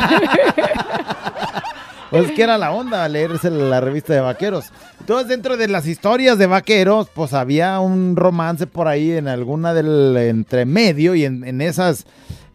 [2.09, 4.65] Pues que era la onda leerse la revista de vaqueros.
[4.99, 9.73] Entonces, dentro de las historias de vaqueros, pues había un romance por ahí en alguna
[9.73, 12.05] del entremedio y en, en esas,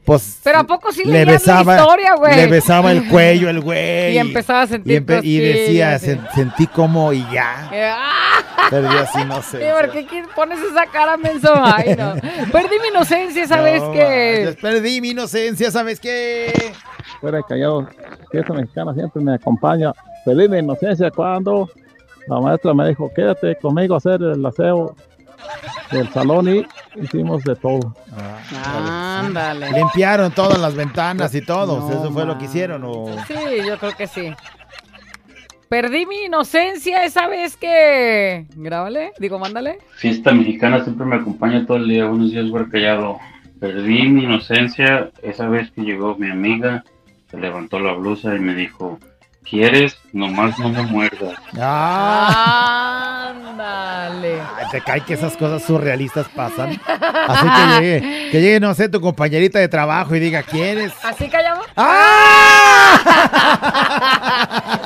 [0.09, 0.41] pues.
[0.43, 2.35] Pero ¿a poco sí le leías la besaba, historia, güey?
[2.37, 4.13] Le besaba el cuello el güey.
[4.15, 7.71] Y empezaba a sentir y, empe- y decía, cosquillas, "Se- sentí como y ya.
[7.73, 8.69] ¡Ah!
[8.71, 9.59] Perdí así, no sé.
[9.61, 11.53] Sí, ¿por qué qui- pones esa cara, menso?
[11.63, 12.15] Ay, no.
[12.53, 14.57] Perdí mi inocencia, ¿sabes No qué?
[14.61, 16.73] Perdí mi inocencia, ¿sabes qué?
[17.21, 17.89] Fuera de callado,
[18.31, 19.93] fiesta mexicana siempre me acompaña.
[20.25, 21.69] Feliz mi inocencia cuando
[22.27, 24.95] la maestra me dijo, quédate conmigo a hacer el aseo
[25.91, 26.67] del salón y
[27.01, 27.95] hicimos de todo.
[28.17, 29.73] Ah, Ándale.
[29.73, 31.89] Limpiaron todas las ventanas y todo.
[31.91, 32.83] Eso fue lo que hicieron.
[32.85, 33.07] O...
[33.27, 33.35] Sí,
[33.67, 34.33] yo creo que sí.
[35.69, 38.47] Perdí mi inocencia esa vez que...
[38.57, 39.79] Grábale, digo, mándale.
[39.97, 42.07] Fiesta mexicana siempre me acompaña todo el día.
[42.07, 43.19] Buenos días, güey callado.
[43.61, 46.85] Perdí mi inocencia esa vez que llegó mi amiga,
[47.29, 48.99] se levantó la blusa y me dijo,
[49.51, 49.97] ¿quieres?
[50.13, 51.35] Nomás no me muerdas.
[51.61, 54.41] Ah, Ándale.
[54.57, 56.81] Ay, te cae que esas cosas surrealistas pasan.
[56.87, 60.93] Así que llegue, que llegue, no sé, tu compañerita de trabajo y diga, ¿quieres?
[61.03, 61.67] ¿Así callamos?
[61.77, 62.99] ¡Ah!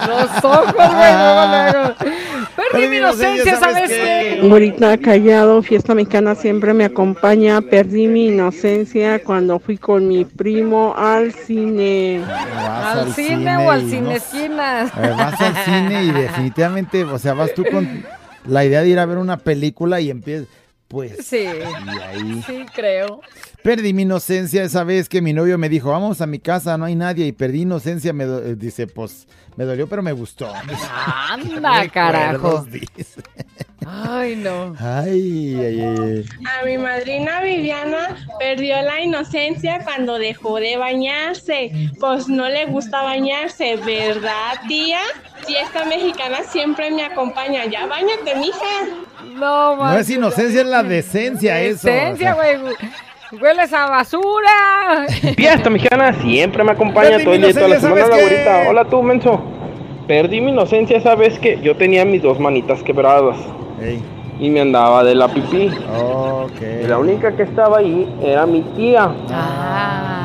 [0.08, 1.94] Los ojos, güey, luego.
[2.72, 4.40] Perdí mi inocencia, ¿sabes qué?
[4.42, 7.60] Güerita callado, fiesta mexicana siempre me acompaña.
[7.60, 12.22] Perdí mi inocencia cuando fui con mi primo al cine.
[12.26, 17.54] ¿Al cine o al cine no- Eh, vas al cine y definitivamente, o sea, vas
[17.54, 18.04] tú con
[18.46, 20.48] la idea de ir a ver una película y empiezas,
[20.88, 21.46] pues, Sí.
[21.46, 22.44] y ahí.
[22.46, 23.20] Sí, creo.
[23.62, 26.84] Perdí mi inocencia esa vez que mi novio me dijo, vamos a mi casa, no
[26.84, 29.26] hay nadie, y perdí inocencia, me eh, dice, pues,
[29.56, 30.52] me dolió, pero me gustó.
[31.30, 32.64] Anda, carajo.
[32.64, 33.22] Dice.
[33.86, 34.74] Ay, no.
[34.78, 36.24] Ay, ay, ay.
[36.60, 41.70] A mi madrina Viviana perdió la inocencia cuando dejó de bañarse.
[41.98, 45.00] Pues no le gusta bañarse, ¿verdad, tía?
[45.46, 47.64] Fiesta mexicana siempre me acompaña.
[47.66, 48.58] Ya bañate, mija.
[49.34, 51.88] No, No es inocencia, es la decencia eso.
[51.88, 52.58] Decencia, o sea.
[52.58, 52.74] güey.
[53.40, 55.06] Hueles a basura.
[55.36, 58.64] Fiesta mexicana siempre me acompaña todo el día, toda la semana, la güerita.
[58.68, 59.42] Hola tú, menso.
[60.06, 63.38] Perdí mi inocencia esa vez que yo tenía mis dos manitas quebradas.
[64.38, 65.70] Y me andaba de la pipí.
[66.82, 69.10] Y la única que estaba ahí era mi tía.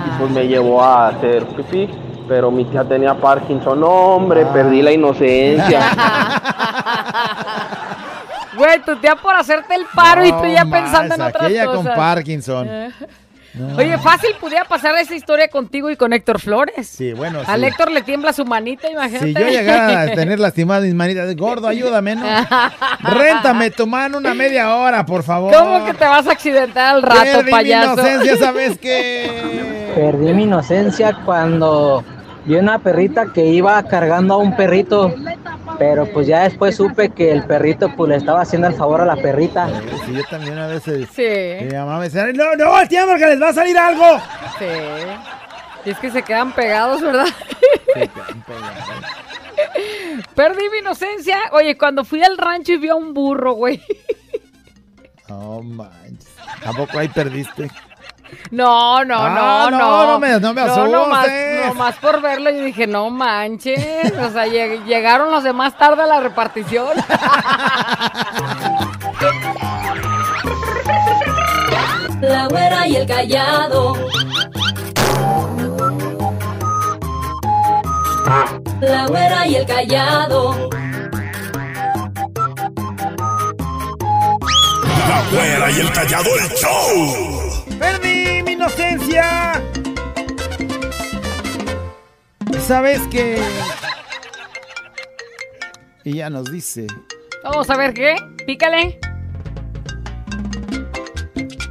[0.05, 1.89] Y pues me llevó a hacer pipí.
[2.28, 3.80] Pero mi tía tenía Parkinson.
[3.80, 5.80] No, hombre, perdí la inocencia.
[8.58, 11.86] Güey, tu tía por hacerte el paro y tú ya pensando en otras aquella cosas.
[11.86, 12.68] con Parkinson.
[13.58, 13.76] No.
[13.78, 16.88] Oye, fácil pudiera pasar esa historia contigo y con Héctor Flores.
[16.88, 17.66] Sí, bueno, Al sí.
[17.68, 19.26] Héctor le tiembla su manita, imagínate.
[19.28, 22.26] Si yo llegara a tener lastimadas mis manitas, gordo, ayúdame, ¿no?
[23.01, 25.53] Réntame tu mano una media hora, por favor.
[25.53, 27.93] ¿Cómo que te vas a accidentar al rato, Perdí mi payaso?
[27.93, 29.91] inocencia, ¿sabes qué?
[29.95, 32.03] Perdí mi inocencia cuando
[32.45, 35.14] vi una perrita que iba cargando a un perrito,
[35.78, 39.05] pero pues ya después supe que el perrito pues le estaba haciendo el favor a
[39.05, 39.69] la perrita.
[40.05, 41.07] Sí, yo también a veces.
[41.13, 41.65] Sí.
[41.65, 44.19] Mi mamá me decía, no, no, voltean porque les va a salir algo.
[44.59, 44.65] Sí.
[45.86, 47.28] Y es que se quedan pegados, ¿verdad?
[50.36, 51.38] Perdí mi inocencia.
[51.51, 53.82] Oye, cuando fui al rancho y vi a un burro, güey.
[55.30, 56.36] No manches.
[56.63, 57.69] Tampoco ahí perdiste.
[58.51, 59.30] No, no, Ah,
[59.69, 60.07] no, no, no.
[60.13, 60.61] no me- no me
[61.67, 64.13] nomás, por verlo, yo dije, no manches.
[64.13, 66.88] O sea, lleg- llegaron los demás tarde a la repartición.
[72.21, 73.93] La güera y el callado.
[78.82, 80.69] La güera y el callado.
[85.08, 87.66] La güera y el callado el show.
[87.80, 89.62] ¡Perdí mi inocencia!
[92.60, 93.41] ¿Sabes qué?
[96.03, 96.88] Y ya nos dice.
[97.43, 98.16] Vamos a ver qué.
[98.45, 98.99] Pícale.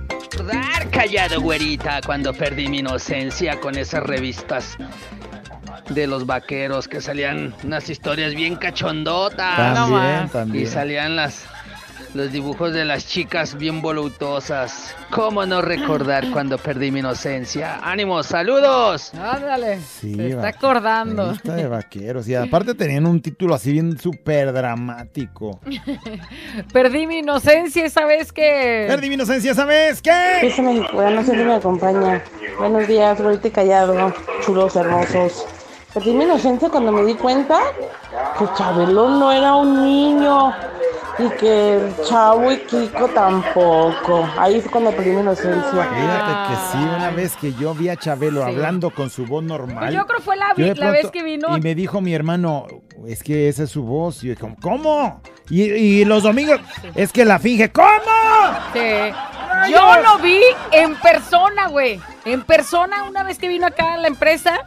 [0.09, 4.78] Recordar, callado, güerita, cuando perdí mi inocencia con esas revistas
[5.91, 9.74] de los vaqueros que salían unas historias bien cachondotas.
[9.74, 10.64] También, también.
[10.64, 11.45] Y salían las
[12.14, 14.94] los dibujos de las chicas bien voluptuosas.
[15.11, 17.78] ¿Cómo no recordar cuando perdí mi inocencia?
[17.82, 19.12] ¡Ánimo, saludos!
[19.14, 19.80] Ándale.
[19.80, 21.26] Sí, Se está acordando.
[21.26, 22.28] Revista de vaqueros.
[22.28, 25.61] Y aparte tenían un título así bien súper dramático.
[26.72, 28.86] Perdí mi inocencia esa vez que.
[28.88, 30.38] Perdí mi inocencia, ¿sabes qué?
[30.40, 32.22] Fiesta mexicana siempre me acompaña.
[32.59, 35.46] Buenos días, güerita y callado, chulos hermosos.
[35.92, 37.59] Perdí mi inocencia cuando me di cuenta
[38.38, 40.52] que Chabelo no era un niño
[41.18, 44.28] y que el Chavo y Kiko tampoco.
[44.38, 45.62] Ahí fue cuando perdí mi inocencia.
[45.70, 48.50] Fíjate que sí, una vez que yo vi a Chabelo Sí.
[48.52, 49.78] hablando con su voz normal.
[49.78, 51.56] Pues yo creo fue la, vi- la vez que vino.
[51.56, 52.66] Y me dijo mi hermano,
[53.06, 54.22] es que esa es su voz.
[54.24, 55.20] Y yo dije, ¿cómo?
[55.48, 56.60] Y, y los domingos,
[56.94, 57.88] es que la finge, ¿cómo?
[58.74, 58.80] Sí.
[59.72, 60.40] Yo lo vi
[60.72, 61.98] en persona, güey.
[62.24, 64.60] En persona, una vez que vino acá a la empresa.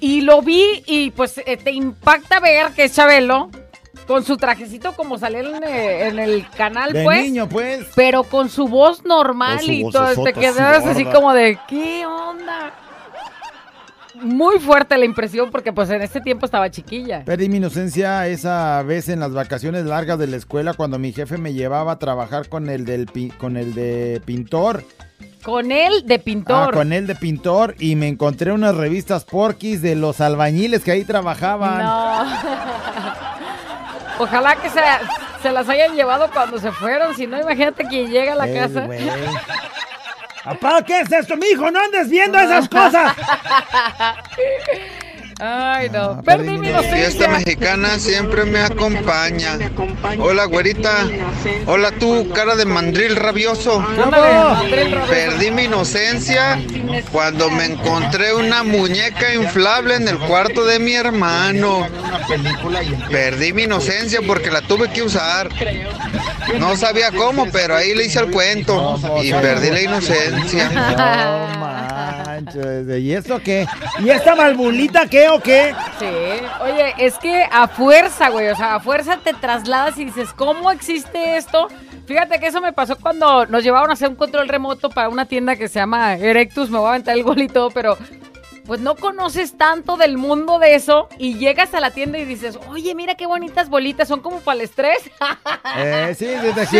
[0.00, 3.48] Y lo vi y pues eh, te impacta ver que es Chabelo.
[4.06, 7.22] Con su trajecito como salió en, eh, en el canal, De pues.
[7.24, 7.86] niño, pues.
[7.96, 10.24] Pero con su voz normal Con su y voz todo.
[10.24, 11.16] Te quedas así así gorda.
[11.18, 12.72] como de, ¿qué onda?
[14.20, 17.24] Muy fuerte la impresión porque pues en ese tiempo estaba chiquilla.
[17.24, 21.36] Perdí mi inocencia esa vez en las vacaciones largas de la escuela cuando mi jefe
[21.36, 24.84] me llevaba a trabajar con el del pi- con el de pintor
[25.42, 26.74] Con él de Ah, pintor.
[26.74, 31.04] con él de pintor y me encontré unas revistas porquis de los albañiles que ahí
[31.04, 31.82] trabajaban.
[31.82, 32.24] No.
[34.18, 34.80] Ojalá que se,
[35.42, 37.14] se las hayan llevado cuando se fueron.
[37.14, 38.88] Si no, imagínate quién llega a la El casa.
[40.44, 41.70] Papá, ¿qué es esto, mijo?
[41.70, 43.14] No andes viendo esas cosas.
[45.40, 45.98] Ay, no.
[46.18, 47.28] Ah, Perdí mi La fiesta inocencia.
[47.28, 49.58] mexicana siempre me acompaña.
[50.18, 51.08] Hola, güerita.
[51.66, 53.80] Hola, tú, cara de mandril rabioso.
[53.80, 55.10] Ándale, mandril rabioso.
[55.10, 56.60] Perdí mi inocencia
[57.10, 61.86] cuando me encontré una muñeca inflable en el cuarto de mi hermano.
[63.10, 65.48] Perdí mi inocencia porque la tuve que usar.
[66.58, 71.70] No sabía cómo, pero ahí le hice el cuento y perdí la inocencia.
[72.98, 73.66] ¿Y esto qué?
[74.00, 75.74] ¿Y esta malbulita qué o qué?
[75.98, 76.06] Sí.
[76.62, 78.48] Oye, es que a fuerza, güey.
[78.48, 81.68] O sea, a fuerza te trasladas y dices, ¿cómo existe esto?
[82.06, 85.26] Fíjate que eso me pasó cuando nos llevaron a hacer un control remoto para una
[85.26, 86.70] tienda que se llama Erectus.
[86.70, 87.96] Me voy a aventar el gol y todo, pero
[88.66, 92.58] pues no conoces tanto del mundo de eso y llegas a la tienda y dices,
[92.70, 94.98] oye, mira qué bonitas bolitas, son como para el estrés.
[95.76, 96.78] Eh, sí, sí, sí,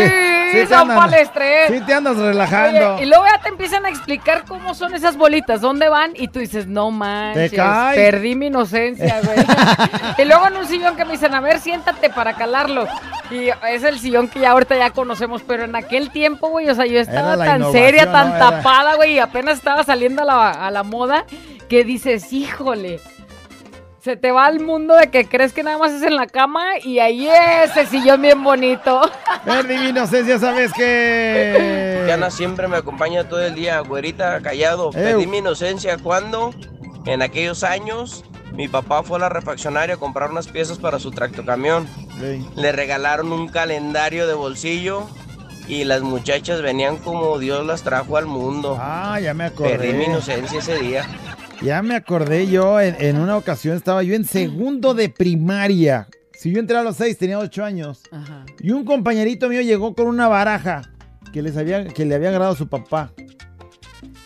[0.53, 1.69] Sí, son para el estrés.
[1.69, 2.95] Sí, te andas relajando.
[2.95, 6.29] Oye, y luego ya te empiezan a explicar cómo son esas bolitas, dónde van, y
[6.29, 7.95] tú dices, no manches, Te cae.
[7.95, 9.37] perdí mi inocencia, güey.
[10.17, 12.87] y luego en un sillón que me dicen, a ver, siéntate para calarlo.
[13.31, 16.75] Y es el sillón que ya ahorita ya conocemos, pero en aquel tiempo, güey, o
[16.75, 20.71] sea, yo estaba tan seria, tan tapada, güey, y apenas estaba saliendo a la, a
[20.71, 21.25] la moda,
[21.67, 22.99] que dices, híjole.
[23.99, 26.77] Se te va al mundo de que crees que nada más es en la cama
[26.77, 27.27] y ahí
[27.63, 29.01] ese sillón bien bonito.
[29.43, 32.03] Perdí mi inocencia, ¿sabes qué?
[32.05, 34.91] Diana siempre me acompaña todo el día, güerita, callado.
[34.91, 36.53] Perdí mi inocencia cuando,
[37.07, 41.09] en aquellos años, mi papá fue a la refaccionaria a comprar unas piezas para su
[41.09, 41.87] tractocamión.
[42.55, 45.07] Le regalaron un calendario de bolsillo
[45.67, 48.77] y las muchachas venían como Dios las trajo al mundo.
[48.79, 49.77] Ah, ya me acordé.
[49.77, 51.07] Perdí mi inocencia ese día.
[51.65, 56.07] Ya me acordé yo, en, en una ocasión estaba yo en segundo de primaria.
[56.33, 58.03] Si yo entré a los seis, tenía ocho años.
[58.59, 60.83] Y un compañerito mío llegó con una baraja
[61.33, 63.13] que, les había, que le había agradado a su papá.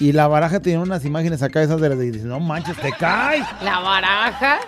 [0.01, 2.11] Y la baraja tenía unas imágenes acá, esas de las de...
[2.11, 3.45] no manches, te caes.
[3.63, 4.59] La baraja.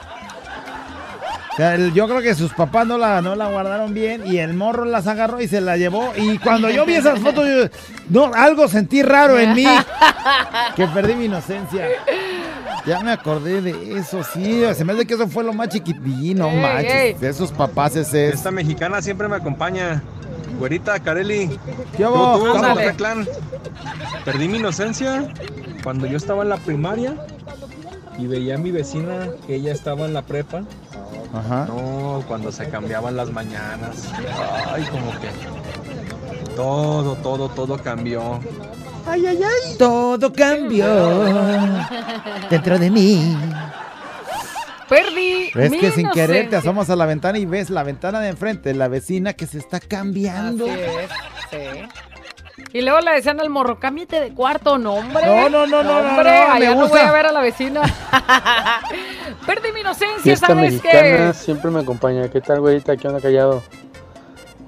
[1.54, 4.38] O sea, el- yo creo que sus papás no la, no la guardaron bien y
[4.38, 6.14] el morro las agarró y se la llevó.
[6.16, 7.68] Y cuando yo vi esas fotos, yo,
[8.10, 9.66] no, algo sentí raro en mí.
[10.76, 11.88] que perdí mi inocencia.
[12.86, 14.64] Ya me acordé de eso, sí.
[14.76, 16.94] Se me hace que eso fue lo más chiquitín, no Ey, manches.
[16.94, 17.14] ey.
[17.16, 18.36] De esos papás ese es.
[18.36, 20.02] Esta mexicana siempre me acompaña.
[20.58, 21.60] Güerita, Careli.
[21.98, 22.04] ¿Qué.
[22.06, 23.28] Santa Clan.
[24.26, 25.28] Perdí mi inocencia
[25.84, 27.16] cuando yo estaba en la primaria
[28.18, 30.62] y veía a mi vecina que ella estaba en la prepa.
[31.34, 31.66] Ajá.
[31.66, 34.10] No, cuando se cambiaban las mañanas.
[34.72, 35.30] Ay, como que
[36.56, 38.40] todo, todo, todo cambió.
[39.06, 39.78] Ay, ay, ay.
[39.78, 40.86] Todo cambió
[42.50, 43.38] dentro de mí.
[44.90, 45.52] Perdí.
[45.56, 48.74] Es que sin querer te asomas a la ventana y ves la ventana de enfrente,
[48.74, 50.66] la vecina que se está cambiando.
[50.66, 51.10] Así es,
[51.50, 52.11] sí.
[52.74, 55.26] Y luego le decían al morro, cámbiate de cuarto, no, hombre.
[55.26, 57.42] No, no, no, no, no, hombre, no, me allá no voy a ver a la
[57.42, 57.82] vecina.
[59.46, 61.34] Perdí mi inocencia, Fiesta ¿sabes mexicana qué?
[61.34, 62.30] siempre me acompaña.
[62.30, 62.96] ¿Qué tal, güerita?
[62.96, 63.62] ¿Qué onda, callado?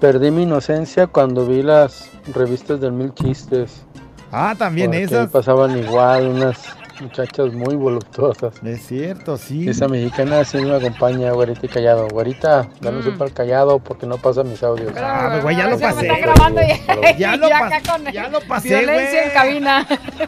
[0.01, 3.85] Perdí mi inocencia cuando vi las revistas del Mil Chistes.
[4.33, 5.19] Ah, también Porque esas.
[5.21, 6.57] ahí pasaban igual unas
[7.01, 8.53] muchachas muy voluptuosas.
[8.63, 9.67] Es cierto, sí.
[9.69, 12.07] Esa mexicana siempre me acompaña, güerita y callado.
[12.09, 14.93] Güerita, dame un super callado porque no pasa mis audios.
[14.97, 16.07] Ah, güey, ya lo pasé.
[16.07, 17.17] ya.
[17.17, 19.23] Ya lo Ya pas- acá con ya lo pasé, Violencia güey.
[19.27, 19.87] en cabina.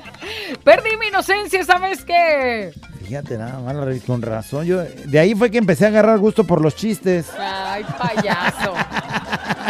[0.63, 2.71] Perdí mi inocencia, ¿sabes qué?
[3.05, 3.75] Fíjate nada más,
[4.07, 4.65] con razón.
[4.65, 7.27] Yo, de ahí fue que empecé a agarrar gusto por los chistes.
[7.37, 8.73] Ay, payaso.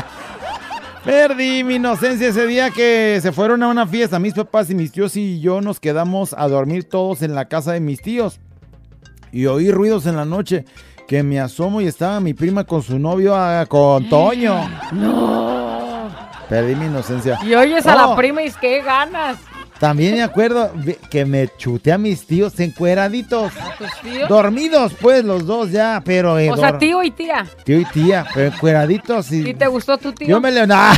[1.06, 4.18] Perdí mi inocencia ese día que se fueron a una fiesta.
[4.18, 7.74] Mis papás y mis tíos y yo nos quedamos a dormir todos en la casa
[7.74, 8.40] de mis tíos.
[9.32, 10.66] Y oí ruidos en la noche
[11.08, 14.68] que me asomo y estaba mi prima con su novio, ah, con Toño.
[14.94, 16.10] No.
[16.50, 17.38] Perdí mi inocencia.
[17.44, 19.38] Y oyes a la Oh, prima y qué ganas.
[19.80, 20.72] También me acuerdo
[21.10, 23.52] que me chuté a mis tíos encueraditos.
[23.58, 24.30] ¿A tus tíos?
[24.30, 26.40] Dormidos, pues, los dos ya, pero...
[26.40, 27.46] eh, O sea, tío y tía.
[27.66, 29.50] Tío y tía, pero encueraditos y...
[29.50, 30.28] ¿Y te gustó tu tío?
[30.30, 30.66] Yo me le...
[30.70, 30.94] ¡Ah!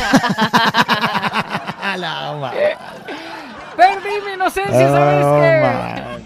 [3.76, 5.60] Perdí mi inocencia, ¿sabes Oh, qué?
[5.62, 6.22] man.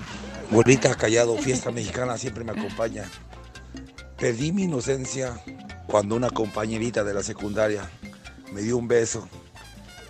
[0.50, 3.04] Bolita callado, fiesta mexicana siempre me acompaña.
[4.18, 5.32] Perdí mi inocencia
[5.86, 7.82] cuando una compañerita de la secundaria
[8.52, 9.28] me dio un beso.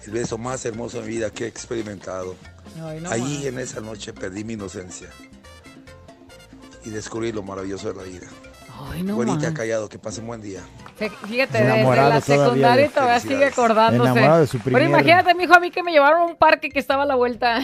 [0.06, 2.34] El beso más hermoso de mi vida que he experimentado.
[2.84, 3.44] Ay, no Ahí más.
[3.46, 5.08] en esa noche perdí mi inocencia.
[6.84, 8.26] Y descubrí lo maravilloso de la vida.
[8.90, 9.52] Ay, no Bolita más.
[9.52, 10.60] callado, que pase un buen día.
[10.98, 14.10] Fíjate, desde Enamorado la secundaria de- todavía sigue acordándose.
[14.10, 16.80] Enamorado de su Pero imagínate, mijo, a mí que me llevaron a un parque que
[16.80, 17.60] estaba a la vuelta.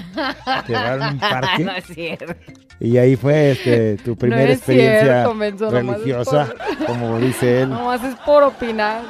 [0.67, 1.65] ¿Te llevaron a un parque?
[1.65, 2.35] no es cierto.
[2.81, 7.71] Y ahí fue este, tu primera es experiencia cierto, religiosa, por- como dice él.
[7.71, 9.03] Nomás es por opinar.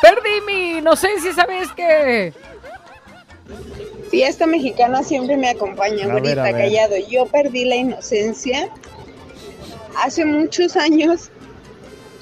[0.00, 2.32] Perdí mi inocencia, ¿sabes qué?
[4.10, 6.54] Fiesta mexicana siempre me acompaña, A ver, güerita a ver.
[6.56, 6.94] callado.
[7.08, 8.68] Yo perdí la inocencia
[10.02, 11.30] hace muchos años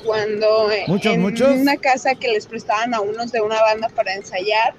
[0.04, 1.48] cuando Muchos, en muchos.
[1.50, 4.74] una casa que les prestaban a unos de una banda para ensayar,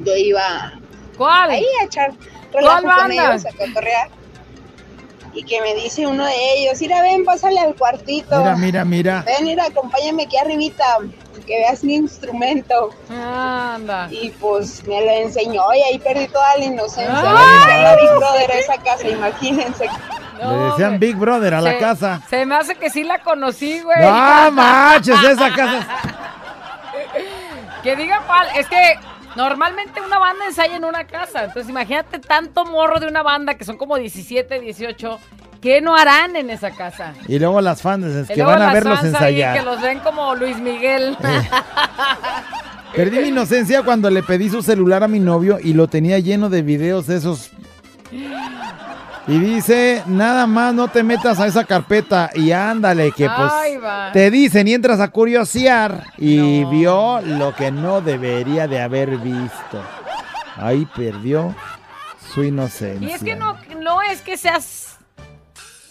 [0.00, 0.80] yo iba
[1.16, 1.50] ¿Cuál?
[1.50, 2.12] ahí a echar
[2.52, 3.14] relajo con banda?
[3.32, 4.08] ellos, a cotorrear.
[5.34, 8.38] Y que me dice uno de ellos, mira, ven, pásale al cuartito.
[8.38, 9.22] Mira, mira, mira.
[9.26, 10.84] Ven, mira, acompáñame aquí arribita,
[11.46, 12.90] que veas mi instrumento.
[13.10, 14.08] Anda.
[14.10, 17.22] Y pues me lo enseñó y ahí perdí toda la inocencia.
[17.22, 19.86] La Big Brother a esa casa, imagínense.
[20.38, 22.22] Le decían Big Brother a la casa.
[22.28, 24.00] Se me hace que sí la conocí, güey.
[24.00, 25.86] No manches, esa casa.
[27.82, 28.48] Que diga cuál.
[28.56, 28.98] Es que
[29.36, 31.44] normalmente una banda ensaya en una casa.
[31.44, 35.20] Entonces imagínate tanto morro de una banda que son como 17, 18.
[35.64, 37.14] ¿Qué no harán en esa casa?
[37.26, 39.56] Y luego las fans es que van a verlos ensayar.
[39.56, 41.16] Que los ven como Luis Miguel.
[42.94, 46.50] Perdí mi inocencia cuando le pedí su celular a mi novio y lo tenía lleno
[46.50, 47.50] de videos de esos.
[49.26, 53.78] Y dice, nada más no te metas a esa carpeta y ándale, que pues Ay,
[54.12, 59.82] te dicen y entras a curiosear y vio lo que no debería de haber visto.
[60.56, 61.54] Ahí perdió
[62.34, 63.08] su inocencia.
[63.08, 64.93] Y es que no, no es que seas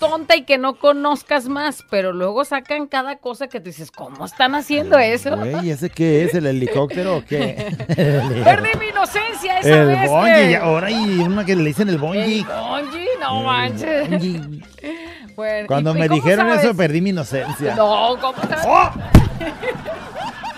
[0.10, 4.26] tonta y que no conozcas más, pero luego sacan cada cosa que tú dices, ¿cómo
[4.26, 5.36] están haciendo eso?
[5.38, 6.34] Güey, ¿ese qué es?
[6.34, 7.76] ¿El helicóptero o qué?
[8.44, 11.90] Perdí mi inocencia esa el vez bonji, que- y ahora hay una que le dicen
[11.90, 12.44] el bonji.
[12.46, 14.10] Bonji, no manches.
[15.36, 16.64] Bueno, Cuando ¿y- y me dijeron sabes?
[16.64, 17.74] eso perdí mi inocencia.
[17.76, 18.66] No, ¿cómo sabes?
[18.68, 18.92] ¡Oh!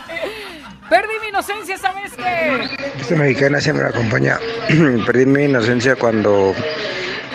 [0.89, 2.69] Perdí mi inocencia, ¿sabes qué?
[2.99, 4.37] Esta mexicana siempre me acompaña.
[5.05, 6.53] Perdí mi inocencia cuando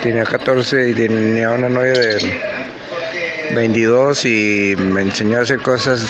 [0.01, 2.41] tenía 14 y tenía una novia de
[3.53, 6.05] 22 y me enseñó a hacer cosas,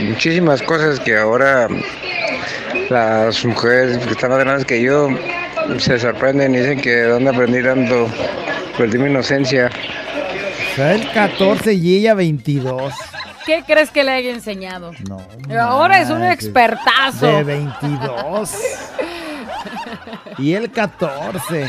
[0.00, 1.68] muchísimas cosas que ahora
[2.88, 5.08] las mujeres que están más grandes que yo
[5.78, 8.08] se sorprenden y dicen que de dónde aprendí tanto.
[8.76, 9.70] Perdí mi inocencia.
[10.72, 12.94] O sea, el 14 y ella 22.
[13.44, 14.92] ¿Qué crees que le haya enseñado?
[15.08, 15.20] No.
[15.60, 17.26] Ahora es un expertazo.
[17.26, 18.54] De 22.
[20.38, 21.68] y el 14.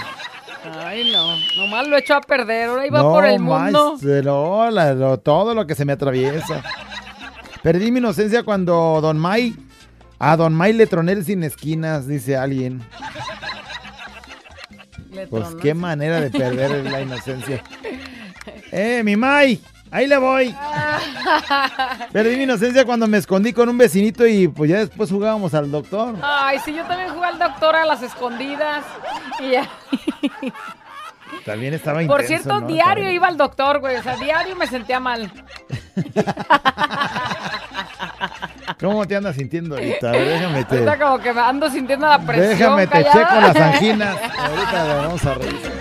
[0.89, 1.37] Ay, no.
[1.57, 2.69] Nomás lo echó a perder.
[2.69, 3.93] Ahora iba no, por el mundo.
[3.93, 6.63] más, no, la- lo- todo lo que se me atraviesa.
[7.61, 9.55] Perdí mi inocencia cuando Don May.
[10.17, 12.81] A Don May le troné el sin esquinas, dice alguien.
[15.11, 17.61] Le Pues qué manera de perder la inocencia.
[18.71, 19.61] ¡Eh, mi May!
[19.91, 20.55] Ahí le voy.
[22.11, 25.71] Perdí mi inocencia cuando me escondí con un vecinito y pues ya después jugábamos al
[25.71, 26.15] doctor.
[26.21, 28.83] Ay, sí, yo también jugué al doctor a las escondidas.
[29.39, 29.67] Y ya.
[31.49, 32.67] También estaba Por intenso, cierto, ¿no?
[32.67, 33.95] diario iba al doctor, güey.
[33.95, 35.31] O sea, diario me sentía mal.
[38.79, 40.09] ¿Cómo te andas sintiendo ahorita?
[40.09, 40.77] A ver, déjame te...
[40.77, 42.49] Ahorita como que me ando sintiendo la presión.
[42.49, 43.13] Déjame te callada.
[43.13, 44.15] checo las anginas.
[44.37, 45.71] Ahorita vamos a revisar.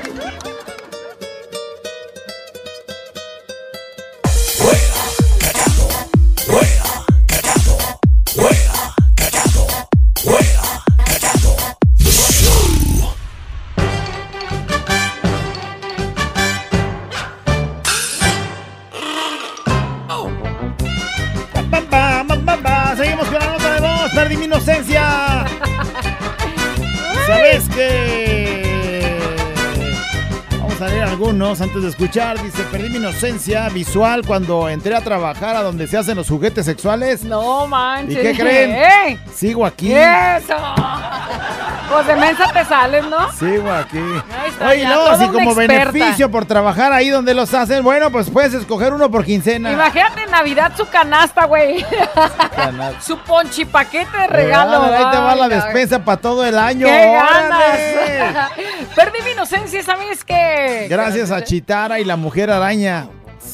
[31.38, 32.42] Algunos antes de escuchar.
[32.42, 36.66] Dice, perdí mi inocencia visual cuando entré a trabajar a donde se hacen los juguetes
[36.66, 37.22] sexuales.
[37.22, 38.18] No manches.
[38.18, 39.20] ¿Y qué creen?
[39.32, 39.92] Sigo aquí.
[39.92, 40.56] ¡Eso!
[41.90, 43.32] Pues de mensa te sales, ¿no?
[43.32, 43.98] Sigo aquí.
[43.98, 45.90] Ahí está, Oye, ya, no, una como experta.
[45.90, 49.72] beneficio por trabajar ahí donde los hacen, bueno, pues puedes escoger uno por quincena.
[49.72, 51.84] Imagínate en Navidad su canasta, güey.
[52.54, 53.00] Canasta.
[53.00, 54.80] su ponchipaquete de regalo.
[54.82, 56.86] Órale, ahí te va Ay, la despensa para todo el año.
[56.86, 58.50] ¡Qué ganas!
[58.94, 60.86] Perdí mi inocencia, ¿sabes qué?
[60.90, 63.08] Gracias a Chitara y la mujer araña.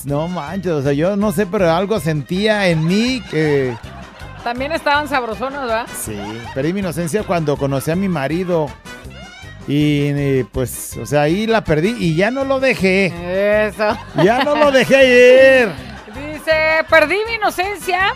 [0.04, 3.74] No manches, o sea, yo no sé, pero algo sentía en mí que...
[4.44, 5.86] También estaban sabrosonas, ¿verdad?
[5.98, 6.16] Sí,
[6.54, 8.68] perdí mi inocencia cuando conocí a mi marido.
[9.66, 13.66] Y eh, pues, o sea, ahí la perdí y ya no lo dejé.
[13.68, 13.96] Eso.
[14.22, 15.68] Ya no lo dejé ir.
[16.14, 16.52] Dice,
[16.90, 18.12] perdí mi inocencia.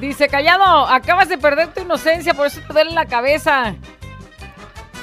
[0.00, 3.74] Dice, callado, acabas de perder tu inocencia, por eso te duele la cabeza.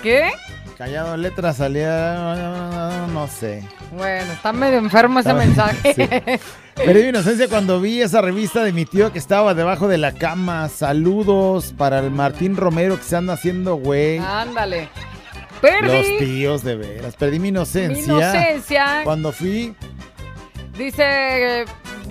[0.02, 0.32] ¿Qué?
[0.76, 3.64] Callado letra salía, no sé.
[3.92, 5.94] Bueno, está medio enfermo ese Ah, mensaje.
[5.94, 6.10] sí.
[6.78, 10.14] Perdí mi inocencia cuando vi esa revista de mi tío que estaba debajo de la
[10.14, 10.70] cama.
[10.70, 14.20] Saludos para el Martín Romero que se anda haciendo güey.
[14.20, 14.90] Ándale.
[15.82, 17.16] Los tíos, de veras.
[17.16, 18.04] Perdí mi mi inocencia.
[18.04, 19.02] inocencia.
[19.04, 19.74] Cuando fui.
[20.78, 21.66] Dice,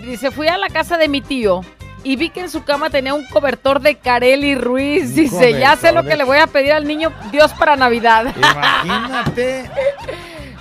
[0.05, 1.61] dice, fui a la casa de mi tío
[2.03, 5.15] y vi que en su cama tenía un cobertor de Carely Ruiz.
[5.15, 8.35] Dice, ya sé lo de- que le voy a pedir al niño Dios para Navidad.
[8.37, 9.71] Imagínate.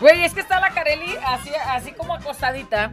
[0.01, 2.91] Güey, es que está la Carely así, así como acostadita,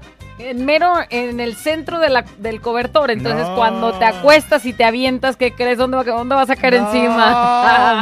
[0.50, 3.10] en mero en el centro de la- del cobertor.
[3.10, 3.56] Entonces, No.
[3.56, 5.78] cuando te acuestas y te avientas, ¿qué crees?
[5.78, 7.16] ¿Dónde, va- dónde vas a caer No, encima?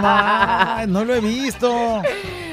[0.03, 2.03] ma, no lo he visto.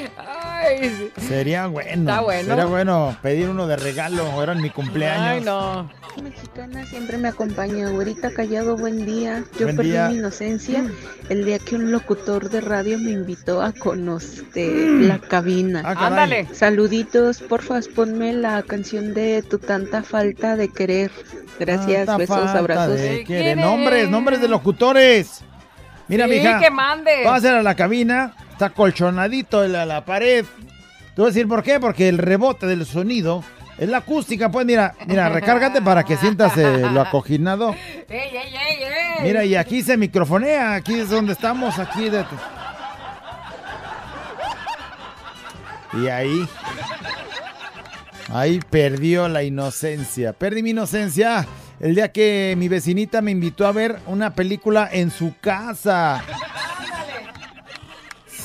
[0.58, 2.10] Ay, Sería bueno.
[2.10, 2.50] Está bueno.
[2.50, 4.26] Sería bueno pedir uno de regalo.
[4.32, 5.28] Ahora en mi cumpleaños.
[5.28, 5.90] Ay, no.
[6.22, 7.90] Mexicana siempre me acompaña.
[7.90, 9.44] Güerita Callado, buen día.
[9.60, 10.10] Yo Buen perdí día.
[10.10, 10.84] mi inocencia
[11.30, 15.08] el día que un locutor de radio me invitó a conocer Mm.
[15.08, 15.82] la cabina.
[15.86, 16.08] Ah.
[16.08, 16.48] Ándale.
[16.54, 21.12] Saluditos, porfa, ponme la canción de Tu tanta falta de querer.
[21.60, 23.00] Gracias, Tanta besos, abrazos.
[23.00, 23.58] de querer.
[23.58, 25.42] Nombres, nombres de locutores.
[26.08, 26.60] Mira, Sí, mija.
[26.60, 27.12] que mande.
[27.24, 28.34] Pásale a la cabina.
[28.58, 30.44] Está colchonadito en la, la pared.
[30.44, 31.80] Te voy a decir por qué.
[31.80, 33.44] Porque el rebote del sonido
[33.78, 34.50] es la acústica.
[34.50, 37.76] Pues mira, mira, recárgate para que sientas eh, lo acoginado.
[37.76, 39.22] ¡Ey, ey, ey, ey!
[39.22, 40.74] Mira, y aquí se microfonea.
[40.74, 41.78] Aquí es donde estamos.
[41.78, 42.26] Aquí de...
[45.94, 46.50] Y ahí.
[48.34, 50.34] Ahí perdió la inocencia.
[50.34, 51.46] Perdí mi inocencia
[51.80, 56.24] el día que mi vecinita me invitó a ver una película en su casa.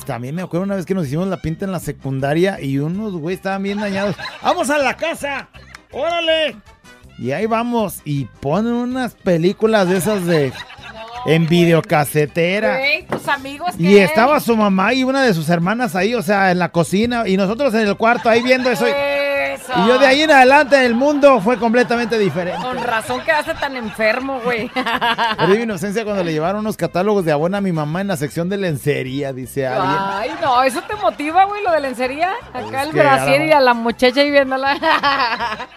[0.04, 3.12] También me acuerdo una vez que nos hicimos la pinta en la secundaria y unos
[3.12, 4.16] güeyes estaban bien dañados.
[4.42, 5.48] ¡Vamos a la casa!
[5.92, 6.56] ¡Órale!
[7.18, 8.00] Y ahí vamos.
[8.04, 10.52] Y ponen unas películas de esas de.
[11.24, 12.78] En videocasetera.
[12.78, 16.50] Güey, tus amigos Y estaba su mamá y una de sus hermanas ahí, o sea,
[16.50, 17.28] en la cocina.
[17.28, 18.88] Y nosotros en el cuarto ahí viendo eso.
[18.88, 18.90] Y,
[19.62, 19.72] Eso.
[19.76, 22.60] y yo de ahí en adelante el mundo fue completamente diferente.
[22.62, 24.68] Con razón quedaste tan enfermo, güey.
[25.38, 28.16] Perdí mi inocencia cuando le llevaron unos catálogos de abona a mi mamá en la
[28.16, 29.96] sección de lencería, dice alguien.
[29.98, 32.32] Ay, no, eso te motiva, güey, lo de lencería.
[32.52, 34.78] Acá el brasier y a la muchacha ahí viéndola.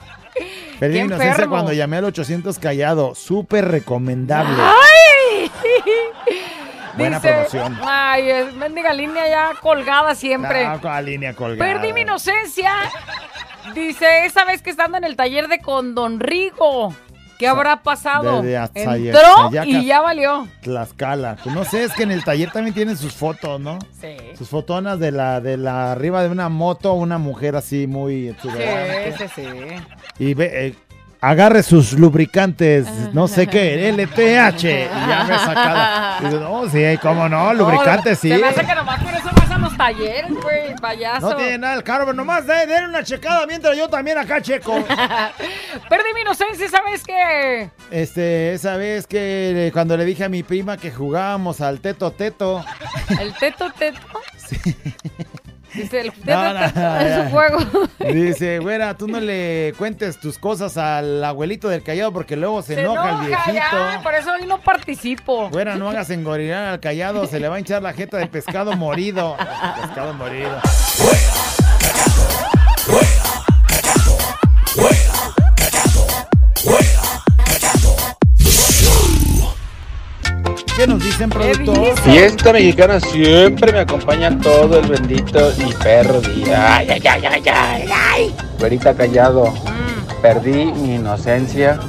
[0.80, 1.52] Perdí mi inocencia enfermo.
[1.52, 3.16] cuando llamé al 800 callado.
[3.16, 4.58] Súper recomendable.
[4.62, 5.52] ¡Ay!
[6.98, 7.80] Buena Dice, promoción.
[7.86, 10.66] Ay, es mendiga línea ya colgada siempre.
[10.66, 11.74] Ah, con la línea colgada.
[11.74, 12.74] Perdí mi inocencia.
[13.74, 16.94] Dice, esa vez que estando en el taller de con Don Rigo.
[17.38, 18.42] ¿Qué habrá pasado?
[18.42, 20.48] de Entró y ya valió.
[20.62, 21.36] Tlaxcala.
[21.44, 23.78] Pues no sé, es que en el taller también tienen sus fotos, ¿no?
[24.00, 24.16] Sí.
[24.38, 29.16] Sus fotonas de la, de la arriba de una moto, una mujer así muy exuberante.
[29.18, 30.24] Sí, sí, sí.
[30.24, 30.76] Y ve, eh,
[31.20, 34.64] agarre sus lubricantes, no sé qué, LTH.
[34.64, 36.20] Y ya me sacada.
[36.24, 38.30] Dice, no, sí, cómo no, lubricantes, sí.
[38.30, 39.45] Se me hace que nomás por eso
[39.78, 41.30] a los talleres, güey, payaso.
[41.30, 42.54] No tiene nada el carro, pero nomás de,
[42.88, 44.74] una checada mientras yo también acá checo.
[45.90, 47.70] Perdí mi inocencia, ¿sabes qué?
[47.92, 52.12] Este, esa vez que eh, cuando le dije a mi prima que jugábamos al teto
[52.12, 52.64] teto.
[53.20, 54.00] El teto teto.
[55.76, 57.58] Dice, el No, no, no, un juego.
[58.14, 62.80] Dice, güera, tú no le cuentes tus cosas al abuelito del callado porque luego se,
[62.80, 63.54] enoja, el viejito.
[63.54, 65.50] ya, por eso hoy no participo.
[65.50, 68.74] Güera, no hagas engorilar al callado, se le va a hinchar la jeta de pescado
[68.74, 69.36] morido.
[69.82, 70.60] Pescado morido.
[80.76, 81.96] ¿Qué nos dicen, productor?
[82.02, 86.78] Fiesta mexicana siempre me acompaña todo el bendito y perro día.
[86.78, 88.36] Ay, ay, ay, ay, ay, ay.
[88.60, 89.54] Güerita callado,
[90.22, 91.80] perdí mi inocencia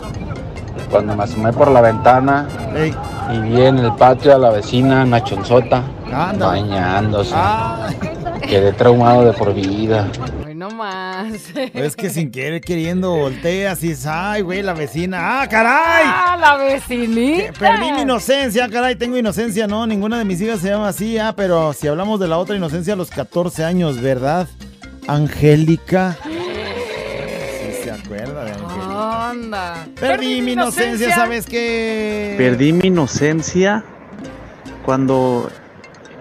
[0.89, 2.47] cuando me asomé por la ventana
[3.32, 5.82] y vi en el patio a la vecina Nachonzota
[6.39, 7.34] bañándose.
[7.34, 7.97] Ay.
[8.49, 10.07] Quedé traumado de por vida.
[10.68, 11.32] No más.
[11.74, 15.40] Es que sin querer queriendo volteas y dices, ay, güey, la vecina.
[15.40, 16.04] ¡Ah, caray!
[16.04, 17.52] ¡Ah, la vecinita!
[17.52, 21.34] Perdí mi inocencia, caray, tengo inocencia, no, ninguna de mis hijas se llama así, ah,
[21.36, 24.48] pero si hablamos de la otra inocencia a los 14 años, ¿verdad?
[25.06, 26.16] Angélica.
[26.24, 29.30] Sí se acuerda de Angélica.
[29.30, 29.86] Anda.
[30.00, 32.34] Perdí mi inocencia, ¿sabes qué?
[32.38, 33.84] Perdí mi inocencia
[34.84, 35.48] cuando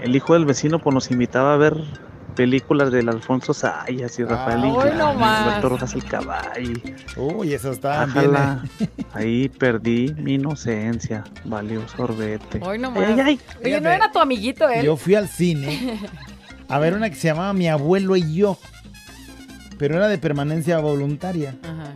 [0.04, 2.05] el hijo del vecino pues, nos invitaba a ver
[2.36, 5.18] películas del Alfonso Sayas y Rafael Ay, Inclán.
[5.18, 6.74] Roberto Rojas el Caballo.
[7.18, 8.36] Uy, eso está bien.
[8.80, 8.90] Eh.
[9.14, 12.60] ahí perdí mi inocencia, valió sorbete.
[12.62, 13.04] Hoy no más.
[13.04, 13.40] ay, ay.
[13.64, 14.86] Oye, ¿no era tu amiguito él?
[14.86, 16.00] Yo fui al cine
[16.68, 18.58] a ver una que se llamaba Mi abuelo y yo,
[19.78, 21.56] pero era de permanencia voluntaria.
[21.64, 21.94] Ajá.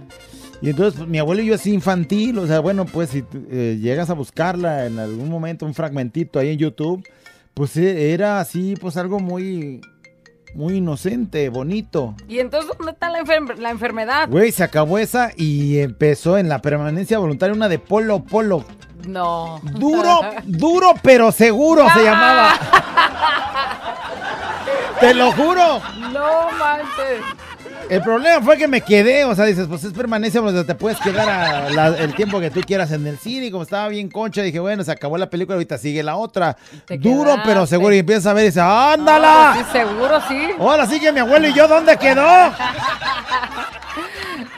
[0.61, 3.77] Y entonces pues, mi abuelo y yo es infantil, o sea, bueno, pues si eh,
[3.81, 7.07] llegas a buscarla en algún momento, un fragmentito ahí en YouTube,
[7.53, 9.79] pues eh, era así, pues algo muy,
[10.55, 12.15] muy inocente, bonito.
[12.27, 14.29] ¿Y entonces dónde está la, enfer- la enfermedad?
[14.29, 18.65] Güey, se acabó esa y empezó en la permanencia voluntaria una de Polo Polo.
[19.07, 19.59] No.
[19.63, 22.53] Duro, duro pero seguro se llamaba.
[24.99, 25.81] Te lo juro.
[26.11, 27.21] No manches.
[27.89, 30.99] El problema fue que me quedé, o sea, dices, pues es permanencia, pues te puedes
[30.99, 33.47] quedar a la- el tiempo que tú quieras en el cine.
[33.47, 36.55] Y como estaba bien concha, dije, bueno, se acabó la película, ahorita sigue la otra.
[36.99, 37.95] Duro pero seguro.
[37.95, 39.55] Y empiezas a ver y dices, ¡ándala!
[39.57, 40.49] Sí, seguro sí.
[40.59, 42.51] Ahora sí que mi abuelo y yo, ¿dónde quedó?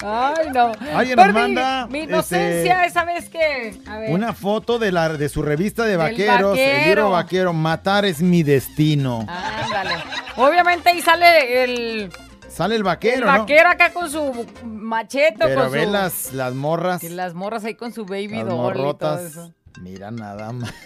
[0.03, 0.71] Ay, no.
[0.95, 3.79] Alguien nos manda, Mi inocencia este, esa vez que.
[3.87, 4.09] A ver.
[4.11, 6.85] Una foto de, la, de su revista de vaqueros, el vaquero.
[6.85, 9.25] libro vaquero, Matar es mi destino.
[9.29, 9.95] Ándale.
[10.37, 12.11] Obviamente ahí sale el,
[12.51, 13.39] Sale el el vaquero, ¿no?
[13.39, 15.91] vaquero acá con su machete Pero con ve su.
[15.91, 19.53] las, las morras, Y las morras ahí con su baby las doll y todo eso.
[19.81, 20.73] Mira nada más.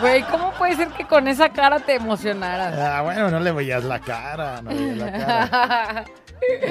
[0.00, 2.78] Güey, ¿cómo puede ser que con esa cara te emocionaras?
[2.78, 6.04] Ah, bueno, no le veías la cara, no le veías la cara.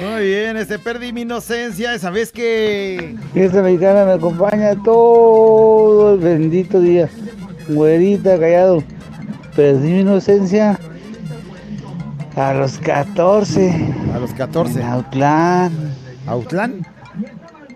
[0.00, 6.20] Muy bien, este perdí mi inocencia, esa vez que Fiesta mexicana me acompaña todo el
[6.20, 7.08] bendito día.
[7.68, 8.82] Güerita, callado.
[9.54, 10.80] Perdí mi inocencia
[12.38, 13.74] a los 14.
[14.14, 14.80] a los 14.
[14.80, 15.72] En Autlán.
[16.26, 16.86] ¿Autlán?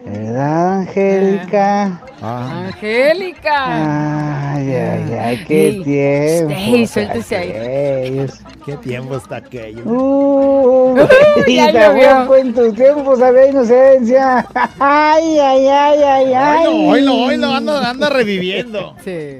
[0.05, 2.01] ¿Verdad, Angélica?
[2.21, 2.65] Ah.
[2.67, 4.53] Angélica.
[4.55, 6.55] Ay, ay, ay, qué Ey, tiempo.
[6.57, 8.27] ey, suéltese ahí.
[8.67, 9.83] ¿Qué tiempo está aquello?
[9.85, 10.97] Uh,
[11.49, 12.21] Ya güerita, llovió.
[12.23, 14.47] poco en tus tiempos había inocencia.
[14.79, 16.67] Ay, ay, ay, ay, ay.
[16.67, 18.95] Oilo, oilo, oilo, anda, anda reviviendo.
[19.05, 19.39] Sí.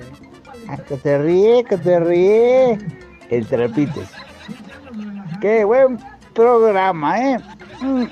[0.69, 2.79] Ah, Que te ríe, que te ríe.
[3.31, 4.09] El te repites.
[5.43, 5.99] Qué buen
[6.33, 7.39] programa, ¿eh?
[7.81, 8.05] Mm.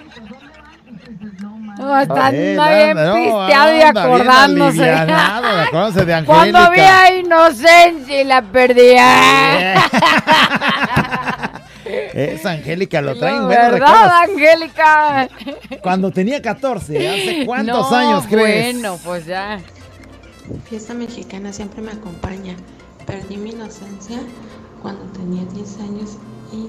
[1.78, 4.91] No, está Eh, anda bien no, pisteado y bien acordándose.
[4.93, 9.74] acordándose de Cuando había inocencia y la perdía.
[12.12, 14.12] Esa Angélica lo traen, ¿Verdad, recuerdos.
[14.28, 15.28] Angélica?
[15.83, 18.74] Cuando tenía 14, ¿hace cuántos No, años crees?
[18.74, 19.59] Bueno, pues ya.
[20.68, 22.55] Fiesta mexicana siempre me acompaña.
[23.07, 24.18] Perdí mi inocencia
[24.83, 26.16] cuando tenía 10 años
[26.53, 26.68] y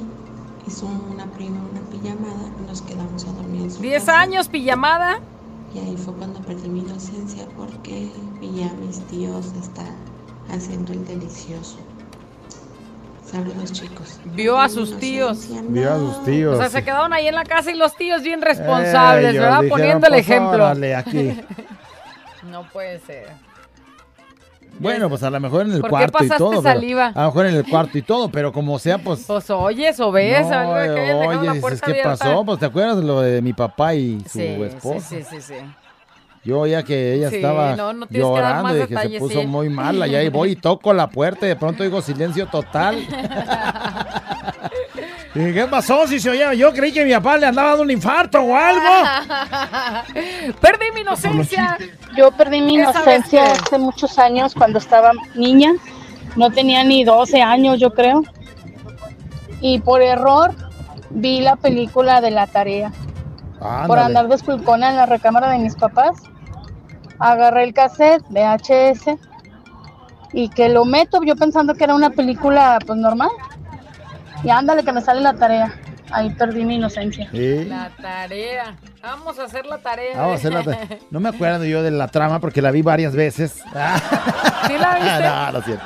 [0.67, 4.19] hizo una prima una pijamada y nos quedamos a dormir en su 10 casa.
[4.19, 5.19] años, pijamada.
[5.73, 8.09] Y ahí fue cuando perdí mi inocencia porque
[8.39, 9.87] vi a mis tíos estar
[10.53, 11.77] haciendo el delicioso.
[13.25, 14.19] Saludos chicos.
[14.25, 15.47] Vio a sus tíos.
[15.69, 16.55] Vio a sus tíos.
[16.55, 19.61] O sea, se quedaron ahí en la casa y los tíos bien responsables, Ellos ¿verdad?
[19.61, 20.53] dijeron, Poniendo el "Pues, ejemplo.
[20.55, 21.39] órale, aquí.
[22.51, 23.27] No puede ser.
[24.81, 26.61] Bueno, pues a lo mejor en el ¿Por qué cuarto y todo.
[26.61, 29.23] pero- a lo mejor en el cuarto y todo, pero como sea, pues.
[29.27, 32.17] Pues oyes o ves no, algo de que oye, la dices, puerta ¿qué abierta?
[32.17, 32.45] pasó?
[32.45, 35.07] Pues te acuerdas de lo de mi papá y su Sí, esposa.
[35.07, 35.53] sí, sí, sí.
[36.43, 39.45] Yo oía que ella Sí, estaba no, no que llorando y dije, se puso sí.
[39.45, 40.07] muy mala.
[40.07, 42.97] Y ahí voy y toco la puerta y de pronto digo silencio total.
[45.33, 46.07] Y ¿qué pasó?
[46.07, 48.81] Si se oía, yo creí que mi papá le andaba dando un infarto o algo.
[50.61, 51.77] Perdí mi inocencia.
[52.17, 55.71] Yo perdí mi inocencia hace muchos años cuando estaba niña.
[56.35, 58.23] No tenía ni 12 años, yo creo.
[59.61, 60.53] Y por error
[61.09, 62.91] vi la película de la tarea.
[63.87, 66.17] Por andar de esculcona en la recámara de mis papás.
[67.19, 69.17] Agarré el cassette VHS
[70.33, 73.29] y que lo meto yo pensando que era una película pues normal.
[74.43, 75.73] Y ándale que me sale la tarea.
[76.13, 77.29] Ahí perdí mi inocencia.
[77.31, 77.65] Sí.
[77.65, 78.75] La tarea.
[79.01, 80.17] Vamos a hacer la tarea.
[80.17, 82.81] Vamos a hacer la tra- No me acuerdo yo de la trama porque la vi
[82.81, 83.53] varias veces.
[84.67, 85.23] ¿Sí la viste?
[85.23, 85.85] no, lo siento.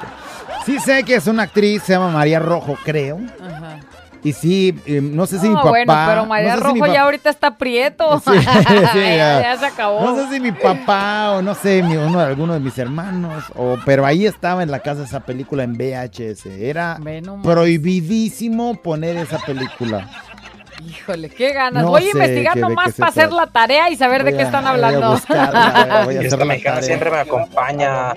[0.66, 3.20] Sí sé que es una actriz, se llama María Rojo, creo.
[3.39, 3.78] Ajá.
[4.26, 5.69] Y sí, eh, no sé si mi papá...
[5.69, 8.19] bueno, pero María no sé Rojo ya ahorita está prieto.
[8.26, 9.57] Sí, sí, ya, ya.
[9.59, 10.01] se acabó.
[10.01, 13.43] No sé si mi papá o no sé, mi- uno de alguno de mis hermanos,
[13.55, 16.47] o, pero ahí estaba en la casa esa película en VHS.
[16.47, 16.97] Era
[17.43, 20.09] prohibidísimo poner esa película.
[20.88, 21.83] Híjole, qué ganas.
[21.83, 24.45] No voy a sé investigar nomás para hacer la tarea y saber de qué a-
[24.45, 25.11] están hablando.
[25.11, 28.13] buscarla, voy a hacer Fiesta la mexicana siempre me acompaña.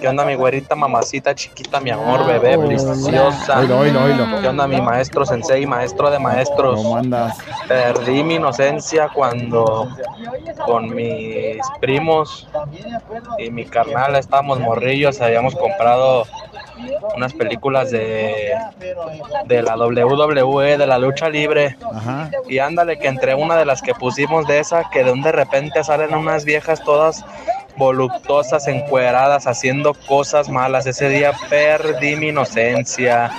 [0.00, 2.68] ¿Qué onda mi güerita, mamacita, chiquita, mi amor, bebé, Hola.
[2.68, 3.58] preciosa?
[3.60, 4.40] Oilo, oilo, oilo.
[4.40, 6.76] ¿Qué onda mi maestro sensei, maestro de maestros?
[6.76, 7.36] ¿Cómo andas?
[7.66, 9.88] Perdí mi inocencia cuando
[10.66, 12.48] con mis primos
[13.38, 16.24] y mi carnal estábamos morrillos, habíamos comprado
[17.14, 18.52] unas películas de,
[19.46, 21.76] de la WWE, de la lucha libre.
[21.94, 22.30] Ajá.
[22.48, 25.32] Y ándale, que entre una de las que pusimos de esa, que de un de
[25.32, 27.24] repente salen unas viejas todas
[27.76, 30.86] voluptuosas, encueradas, haciendo cosas malas.
[30.86, 33.30] Ese día perdí mi inocencia.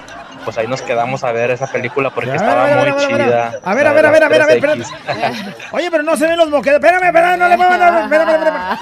[0.43, 3.07] Pues ahí nos quedamos a ver esa película porque estaba ver, muy ver, a ver,
[3.07, 3.59] chida.
[3.63, 5.55] a ver, a ver, a ver, a ver, a ver, las 3X.
[5.71, 6.79] Oye, pero no se ven los moquedos.
[6.79, 8.77] Espérame, espérame, no le muevas, no, espérame, espérame.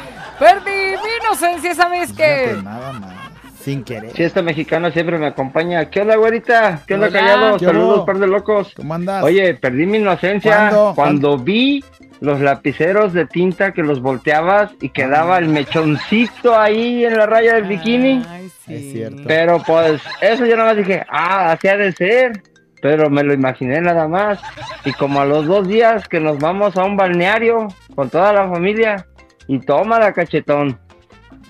[0.38, 2.56] Perdí mi inocencia, ¿sabes qué?
[2.62, 3.14] Nada más.
[3.60, 4.10] Sin querer.
[4.10, 5.88] Fiesta mexicana siempre me acompaña.
[5.88, 6.82] ¿Qué onda, güerita?
[6.86, 7.56] ¿Qué onda, callado?
[7.56, 8.04] ¿Qué Saludos, hubo?
[8.06, 8.74] par de locos.
[8.76, 9.24] ¿Cómo andas?
[9.24, 10.92] Oye, perdí mi inocencia ¿Cuándo?
[10.94, 11.82] cuando vi
[12.20, 17.54] los lapiceros de tinta que los volteabas y quedaba el mechoncito ahí en la raya
[17.54, 18.22] del bikini.
[18.68, 19.22] Es cierto.
[19.26, 22.42] Pero pues eso yo nada más dije, ah, así ha de ser.
[22.82, 24.40] Pero me lo imaginé nada más.
[24.84, 28.46] Y como a los dos días que nos vamos a un balneario con toda la
[28.46, 29.06] familia
[29.48, 30.78] y toma la cachetón.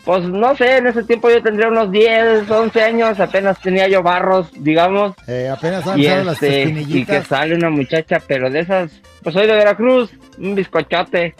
[0.04, 4.02] Pues no sé, en ese tiempo yo tendría unos 10, 11 años, apenas tenía yo
[4.02, 5.14] barros, digamos.
[5.26, 8.92] Eh, apenas Y, salido las este, y que sale una muchacha, pero de esas,
[9.22, 11.34] pues soy de Veracruz, un bizcochote.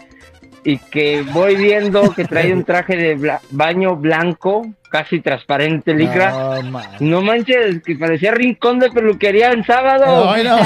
[0.67, 6.31] Y que voy viendo que trae un traje de bla- baño blanco, casi transparente, licra.
[6.31, 6.85] No, man.
[7.01, 10.27] No manches, que parecía rincón de peluquería en sábado.
[10.31, 10.57] Ay, no.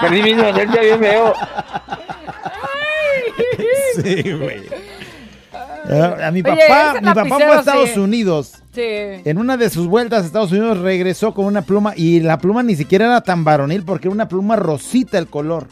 [0.00, 1.32] Perdí mi inocencia bien feo.
[4.02, 4.62] Sí, güey.
[6.22, 7.98] A mi Oye, papá, mi papá fue a Estados sí.
[7.98, 8.52] Unidos.
[8.72, 8.82] Sí.
[8.84, 12.62] En una de sus vueltas a Estados Unidos regresó con una pluma y la pluma
[12.62, 15.66] ni siquiera era tan varonil porque era una pluma rosita el color.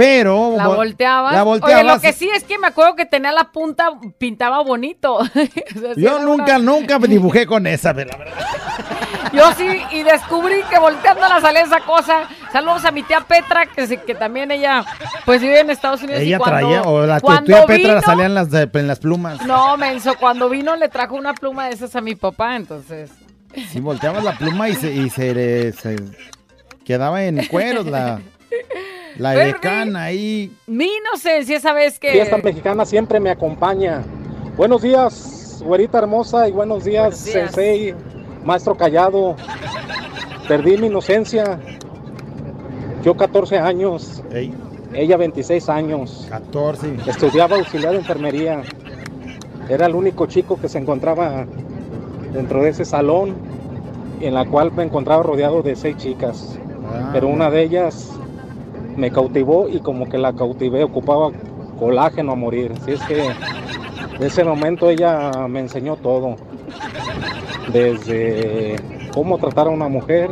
[0.00, 1.34] Pero La vo- volteabas.
[1.34, 5.16] La Oye, lo que sí es que me acuerdo que tenía la punta, pintaba bonito.
[5.18, 5.46] O sea,
[5.94, 8.38] sí Yo nunca, una- nunca me dibujé con esa, pero la verdad.
[9.34, 12.22] Yo sí, y descubrí que volteando la salía esa cosa.
[12.50, 14.84] Saludos a mi tía Petra, que, sí- que también ella,
[15.26, 16.22] pues vive en Estados Unidos.
[16.22, 18.98] y Ella cuando- traía, o la cuando tía Petra vino- la salían las, en las
[19.00, 19.44] plumas.
[19.44, 23.10] No, menso, cuando vino le trajo una pluma de esas a mi papá, entonces.
[23.70, 25.96] Si volteabas la pluma y se, y se, se
[26.84, 28.20] quedaba en cueros la,
[29.16, 29.52] la Ferdi.
[29.52, 30.56] decana ahí.
[30.66, 32.10] Mi inocencia, esa vez que.
[32.12, 34.02] Fiesta mexicana siempre me acompaña.
[34.56, 37.94] Buenos días, güerita hermosa, y buenos días, sensei,
[38.44, 39.36] maestro callado.
[40.48, 41.58] Perdí mi inocencia.
[43.04, 44.22] Yo 14 años.
[44.92, 46.26] Ella 26 años.
[46.28, 46.96] 14.
[47.06, 48.62] Estudiaba auxiliar de enfermería.
[49.68, 51.46] Era el único chico que se encontraba
[52.32, 53.36] dentro de ese salón,
[54.20, 56.58] en la cual me encontraba rodeado de seis chicas.
[57.12, 58.10] Pero una de ellas
[58.96, 61.30] me cautivó y como que la cautivé, ocupaba
[61.78, 62.72] colágeno a morir.
[62.80, 63.30] Así es que
[64.18, 66.36] de ese momento ella me enseñó todo.
[67.72, 68.76] Desde
[69.14, 70.30] cómo tratar a una mujer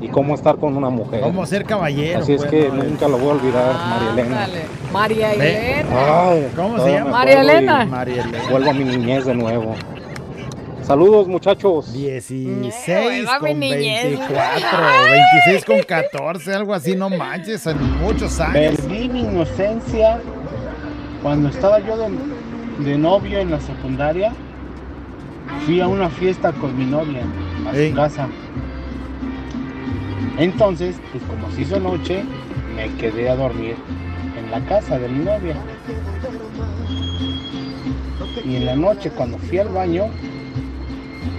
[0.00, 1.20] y cómo estar con una mujer.
[1.20, 2.20] Cómo ser caballero.
[2.20, 4.48] Así es pues, que nunca lo voy a olvidar, María Elena.
[4.92, 5.32] María.
[5.32, 6.28] Elena.
[6.28, 7.10] Ay, ¿Cómo se llama?
[7.10, 7.86] María Elena.
[7.86, 8.44] María Elena.
[8.50, 9.74] Vuelvo a mi niñez de nuevo.
[10.86, 11.92] Saludos, muchachos.
[11.92, 14.04] 16 va mi con niñez.
[14.04, 14.78] 24,
[15.10, 18.76] 26 con 14, algo así, no manches, en muchos años.
[18.76, 20.20] Perdí mi inocencia
[21.24, 22.08] cuando estaba yo de,
[22.84, 24.32] de novio en la secundaria.
[25.64, 27.24] Fui a una fiesta con mi novia
[27.68, 28.28] a su casa.
[30.38, 32.22] Entonces, pues como se hizo noche,
[32.76, 33.74] me quedé a dormir
[34.38, 35.56] en la casa de mi novia.
[38.44, 40.04] Y en la noche cuando fui al baño,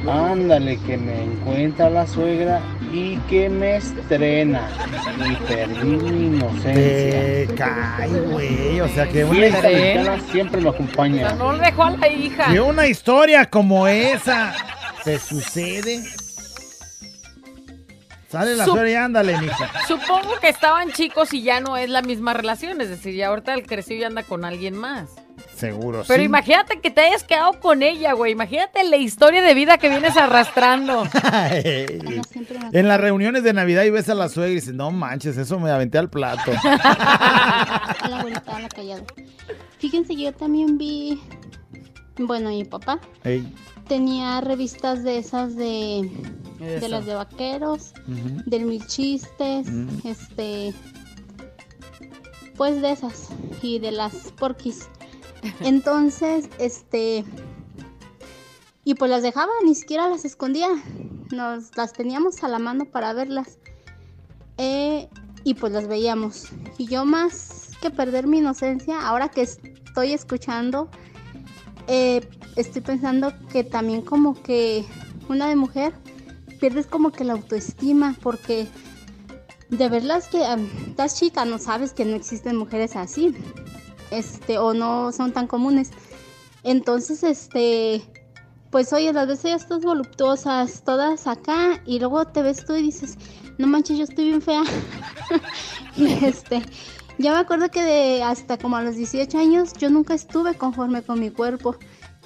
[0.09, 4.67] ándale que me encuentra la suegra y que me estrena.
[5.29, 6.73] Y perdí mi inocencia.
[6.73, 11.33] Te cae, güey, o sea que una historia, siempre me acompaña.
[11.33, 12.51] No le dejó a la hija.
[12.51, 14.53] que una historia como esa
[15.03, 16.03] te sucede.
[18.29, 19.71] Sale la Sup- suegra y ándale, mija.
[19.87, 23.53] Supongo que estaban chicos y ya no es la misma relación, es decir, ya ahorita
[23.53, 25.09] el creció y anda con alguien más.
[25.57, 26.25] Seguro, Pero sí.
[26.25, 28.31] imagínate que te hayas quedado con ella, güey.
[28.31, 31.03] Imagínate la historia de vida que vienes arrastrando.
[32.73, 35.59] En las reuniones de Navidad y ves a la suegra y dices, no manches, eso
[35.59, 36.51] me aventé al plato.
[36.63, 39.03] Hola, abuelita, hola, callado.
[39.79, 41.19] Fíjense, yo también vi.
[42.19, 43.53] Bueno, mi papá Ey.
[43.87, 45.99] tenía revistas de esas de.
[46.59, 46.79] Eso.
[46.81, 47.93] De las de vaqueros,
[48.45, 49.87] del mil chistes, Mm.
[50.05, 50.73] este.
[52.55, 53.29] Pues de esas.
[53.61, 54.89] Y de las porquis.
[55.61, 57.23] Entonces, este.
[58.83, 60.69] Y pues las dejaba, ni siquiera las escondía.
[61.31, 63.57] Nos las teníamos a la mano para verlas.
[64.57, 65.09] Eh,
[65.43, 66.47] y pues las veíamos.
[66.77, 70.89] Y yo más que perder mi inocencia, ahora que estoy escuchando,
[71.87, 74.85] eh, estoy pensando que también como que
[75.29, 75.93] una de mujer
[76.59, 78.67] pierdes como que la autoestima porque
[79.69, 80.43] de verlas que
[80.87, 83.35] estás chica no sabes que no existen mujeres así
[84.11, 85.91] este o no son tan comunes.
[86.63, 88.03] Entonces este
[88.69, 92.81] pues oye las ves ellas todas voluptuosas todas acá y luego te ves tú y
[92.81, 93.17] dices
[93.57, 94.63] no manches yo estoy bien fea
[96.21, 96.61] este
[97.17, 101.01] yo me acuerdo que de hasta como a los 18 años yo nunca estuve conforme
[101.01, 101.75] con mi cuerpo.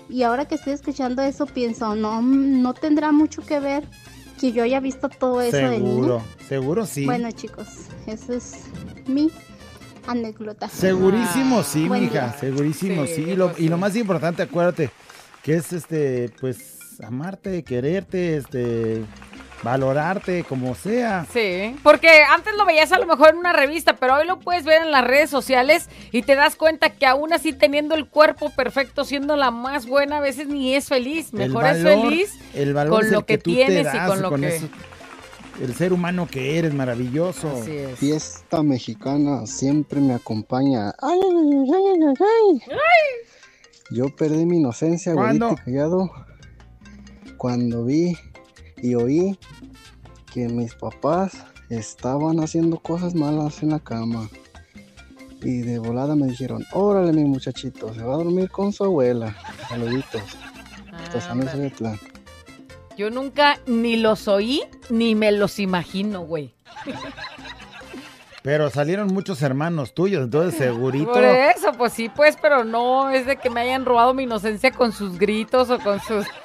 [0.09, 3.87] Y ahora que estoy escuchando eso pienso no no tendrá mucho que ver
[4.39, 7.05] que yo haya visto todo eso de niña Seguro, seguro sí.
[7.05, 7.67] bueno chicos
[8.07, 8.65] eso es
[9.05, 9.29] mi
[10.07, 12.35] anécdota Segurísimo sí, mija, día.
[12.39, 13.21] segurísimo Sí, sí.
[13.31, 14.89] Y lo, y lo más importante, acuérdate,
[15.43, 19.01] que es este, pues, amarte, quererte, este,
[19.63, 21.25] valorarte, como sea.
[21.31, 24.65] Sí, porque antes lo veías a lo mejor en una revista, pero hoy lo puedes
[24.65, 28.49] ver en las redes sociales y te das cuenta que aún así teniendo el cuerpo
[28.55, 31.31] perfecto, siendo la más buena, a veces ni es feliz.
[31.33, 34.31] Mejor es feliz el valor con es lo que, tú te tienes y con lo
[34.35, 34.55] que...
[34.57, 34.69] eso-
[35.61, 37.53] el ser humano que eres, maravilloso.
[37.95, 40.89] Fiesta mexicana siempre me acompaña.
[41.01, 43.95] Ay, ay, ay, ay, ay, ay.
[43.95, 45.49] Yo perdí mi inocencia, ¿Cuándo?
[45.49, 46.11] güerito callado,
[47.37, 48.15] cuando vi
[48.77, 49.37] y oí
[50.33, 51.33] que mis papás
[51.69, 54.29] estaban haciendo cosas malas en la cama.
[55.43, 59.35] Y de volada me dijeron, órale mi muchachito, se va a dormir con su abuela.
[59.69, 60.21] Saluditos.
[61.03, 61.99] Estos años de plan.
[62.97, 66.53] Yo nunca ni los oí ni me los imagino, güey.
[68.43, 71.11] Pero salieron muchos hermanos tuyos, entonces segurito.
[71.11, 74.71] Por eso, pues sí, pues, pero no es de que me hayan robado mi inocencia
[74.71, 76.25] con sus gritos o con sus...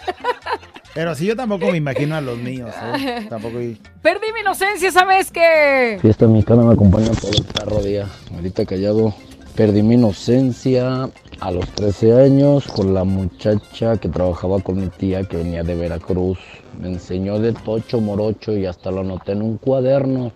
[0.94, 3.26] Pero si yo tampoco me imagino a los míos, ¿eh?
[3.28, 3.58] Tampoco.
[4.00, 5.98] Perdí mi inocencia, ¿sabes qué?
[6.00, 8.06] Fiesta mexicana me acompaña todo el perro día.
[8.34, 9.14] Ahorita callado.
[9.56, 11.08] Perdí mi inocencia
[11.40, 15.74] a los 13 años con la muchacha que trabajaba con mi tía que venía de
[15.74, 16.38] Veracruz.
[16.78, 20.32] Me enseñó de tocho morocho y hasta lo anoté en un cuaderno.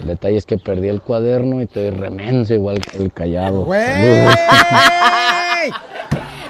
[0.00, 3.66] El detalle es que perdí el cuaderno y estoy remenso igual que el callado.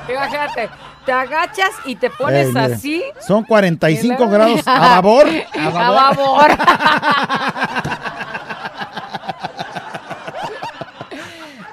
[0.06, 0.68] Imagínate,
[1.06, 3.02] te agachas y te pones Ey, así.
[3.26, 5.26] Son 45 Y luego- grados a babor.
[5.58, 6.50] A babor.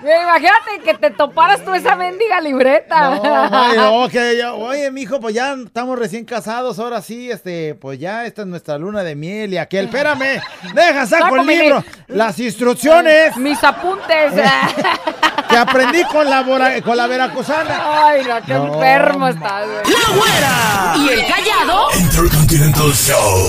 [0.01, 3.13] Imagínate que te toparas tú esa mendiga libreta.
[3.51, 7.99] Ay, no, que ya- oye, mijo, pues ya estamos recién casados, ahora sí, este, pues
[7.99, 9.85] ya esta es nuestra luna de miel y aquel.
[9.85, 10.41] Espérame,
[10.73, 14.33] deja, saco el mi- libro, las instrucciones Mis apuntes.
[15.49, 18.07] que aprendí con la, bora- con la veracruzana.
[18.07, 19.81] Ay, no, qué No, enfermo estás, güey.
[19.93, 20.93] ¡La güera!
[20.97, 21.87] ¿Y el callado?
[21.99, 23.47] Intercontinental Show.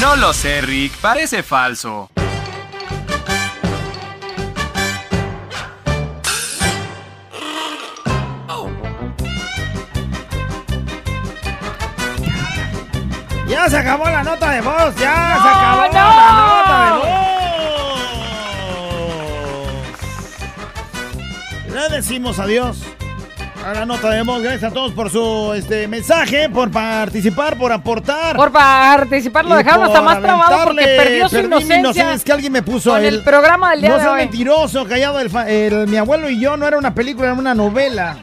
[0.00, 0.92] No lo sé, Rick.
[1.00, 2.08] Parece falso.
[13.54, 15.92] Ya se acabó la nota de voz, ya No, se acabó no.
[15.92, 16.90] la nota de
[21.70, 21.84] voz.
[21.90, 22.82] Le decimos adiós
[23.64, 24.42] a la nota de voz.
[24.42, 28.34] Gracias a todos por su este mensaje, por participar, por aportar.
[28.36, 32.12] Por participar lo dejaron hasta más trabado porque perdió su Perdí mi inocencia.
[32.12, 34.16] Es que alguien me puso con el programa del día no de hoy.
[34.20, 35.20] mentiroso, callado.
[35.20, 38.16] El, el- mi abuelo y yo no era una película, era una novela.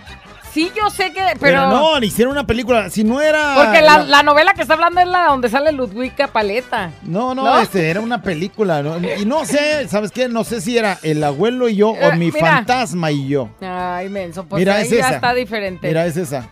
[0.54, 1.68] Sí, yo sé que, Pero, pero...
[1.70, 2.90] no, le hicieron una película.
[2.90, 3.54] Si no era.
[3.56, 6.92] Porque la, la novela que está hablando es la donde sale Ludwika Paleta.
[7.04, 7.60] No, no, ¿No?
[7.62, 8.84] este era una película.
[8.84, 8.98] ¿no?
[8.98, 10.28] Y no sé, ¿sabes qué?
[10.28, 12.40] No sé si era el abuelo y yo o Eh, mi mira.
[12.58, 13.50] fantasma y yo.
[13.62, 15.16] Ay, menso, pues Mira, ahí es ya esa.
[15.16, 15.88] está diferente.
[15.88, 16.50] Mira, es esa.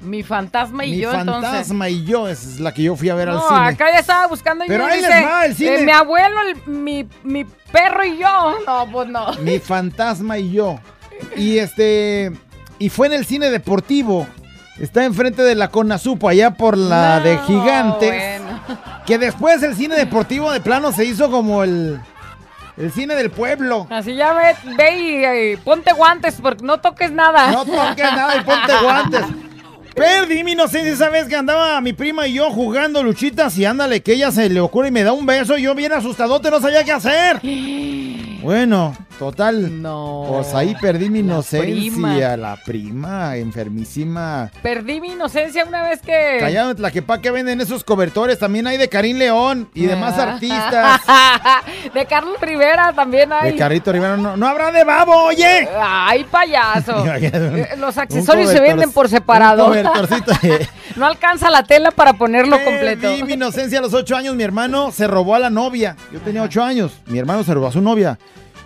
[0.00, 1.50] Mi fantasma y mi yo, entonces.
[1.50, 3.60] fantasma y yo, esa es la que yo fui a ver al cine.
[3.66, 5.74] acá ya estaba buscando Pero ahí dice, les va el cine.
[5.80, 8.58] eh, mi abuelo, el- mi, mi perro y yo.
[8.66, 9.34] No, pues no.
[9.40, 10.78] Mi fantasma y yo.
[11.36, 12.30] Y este.
[12.78, 14.26] Y fue en el cine deportivo.
[14.78, 18.40] Está enfrente de la Conasupo, allá por la de Gigantes.
[18.40, 18.60] bueno.
[19.06, 22.00] Que después el cine deportivo de plano se hizo como el.
[22.76, 23.88] El cine del pueblo.
[23.90, 27.50] Así ya ve, ve y, eh, ponte guantes porque no toques nada.
[27.50, 29.24] No toques nada y ponte guantes.
[29.98, 34.02] Perdí mi inocencia esa vez que andaba mi prima y yo jugando luchitas y ándale
[34.02, 36.60] que ella se le ocurre y me da un beso y yo bien asustadote no
[36.60, 37.40] sabía qué hacer.
[38.40, 39.82] Bueno, total.
[39.82, 40.24] No.
[40.28, 41.60] Pues ahí perdí mi inocencia.
[41.66, 42.36] prima.
[42.36, 44.48] La prima, enfermísima.
[44.62, 46.36] Perdí mi inocencia una vez que...
[46.38, 48.38] Callado, la que pa' que venden esos cobertores.
[48.38, 50.34] También hay de Karim León y demás Ah.
[50.34, 51.00] artistas.
[51.94, 53.52] de Carlos Rivera también hay.
[53.52, 54.16] De Carrito Rivera.
[54.16, 55.68] No, no habrá de babo, oye.
[55.78, 57.04] Ay, payaso.
[57.20, 59.66] Eh, Los accesorios se venden por separado.
[59.72, 59.84] un
[60.96, 63.02] no alcanza la tela para ponerlo completo.
[63.02, 64.34] Perdí mi inocencia a los ocho años.
[64.34, 65.96] Mi hermano se robó a la novia.
[66.12, 66.92] Yo tenía ocho años.
[67.06, 68.18] Mi hermano se robó a su novia.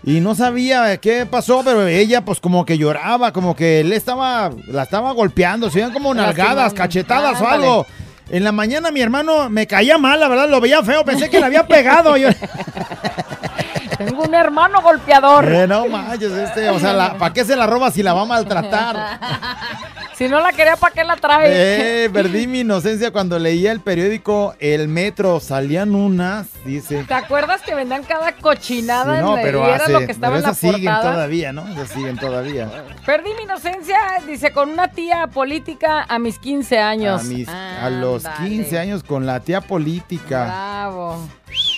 [0.04, 4.50] Y no sabía qué pasó, pero ella pues como que lloraba, como que él estaba,
[4.66, 7.86] la estaba golpeando, se veían como nalgadas, cachetadas o algo.
[8.28, 11.38] En la mañana mi hermano me caía mal, la verdad, lo veía feo, pensé que
[11.38, 12.16] le había pegado.
[12.16, 12.30] Yo,
[13.98, 15.44] Tengo un hermano golpeador.
[15.52, 18.24] Eh, no manches, este, o sea, ¿para qué se la roba si la va a
[18.26, 19.18] maltratar?
[20.16, 22.04] si no la quería, ¿para qué la trae?
[22.04, 27.04] Eh, perdí mi inocencia cuando leía el periódico El Metro, salían unas, dice.
[27.06, 30.36] ¿Te acuerdas que vendían cada cochinada Sí, en no, pero, hace- lo que estaba pero
[30.36, 31.12] en la esas siguen portada?
[31.12, 31.68] todavía, ¿no?
[31.68, 32.68] Esas siguen todavía.
[33.04, 37.20] Perdí mi inocencia, dice, con una tía política a mis 15 años.
[37.20, 38.48] A, mis- a los Ándale.
[38.48, 40.44] 15 años con la tía política.
[40.44, 41.28] Bravo.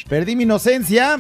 [0.09, 1.19] Perdí mi inocencia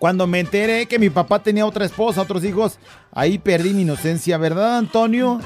[0.00, 2.78] Cuando me enteré que mi papá tenía otra esposa, otros hijos,
[3.12, 5.38] ahí perdí mi inocencia, ¿verdad, Antonio?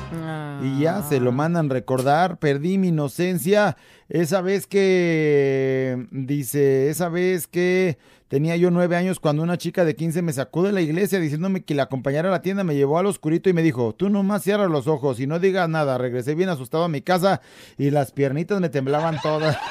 [0.62, 3.76] Y ya se lo mandan recordar, perdí mi inocencia.
[4.08, 7.98] Esa vez que, dice, esa vez que
[8.34, 11.62] tenía yo nueve años cuando una chica de 15 me sacó de la iglesia diciéndome
[11.62, 14.42] que la acompañara a la tienda, me llevó al oscurito y me dijo, tú nomás
[14.42, 15.98] cierra los ojos y no digas nada.
[15.98, 17.40] Regresé bien asustado a mi casa
[17.78, 19.56] y las piernitas me temblaban todas.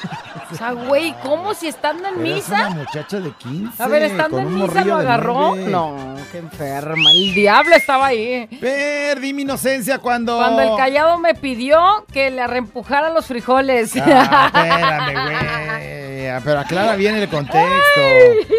[0.50, 2.68] O sea, güey, ¿cómo si estando en misa?
[2.68, 3.82] una muchacha de 15.
[3.82, 5.56] A ver, estando en misa lo agarró.
[5.56, 7.10] No, qué enferma.
[7.10, 8.46] El diablo estaba ahí.
[8.60, 10.36] Perdí mi inocencia cuando.
[10.36, 13.94] Cuando el callado me pidió que le arrempujara los frijoles.
[13.96, 16.04] Ah, espérame, güey.
[16.44, 17.60] Pero aclara bien el contexto.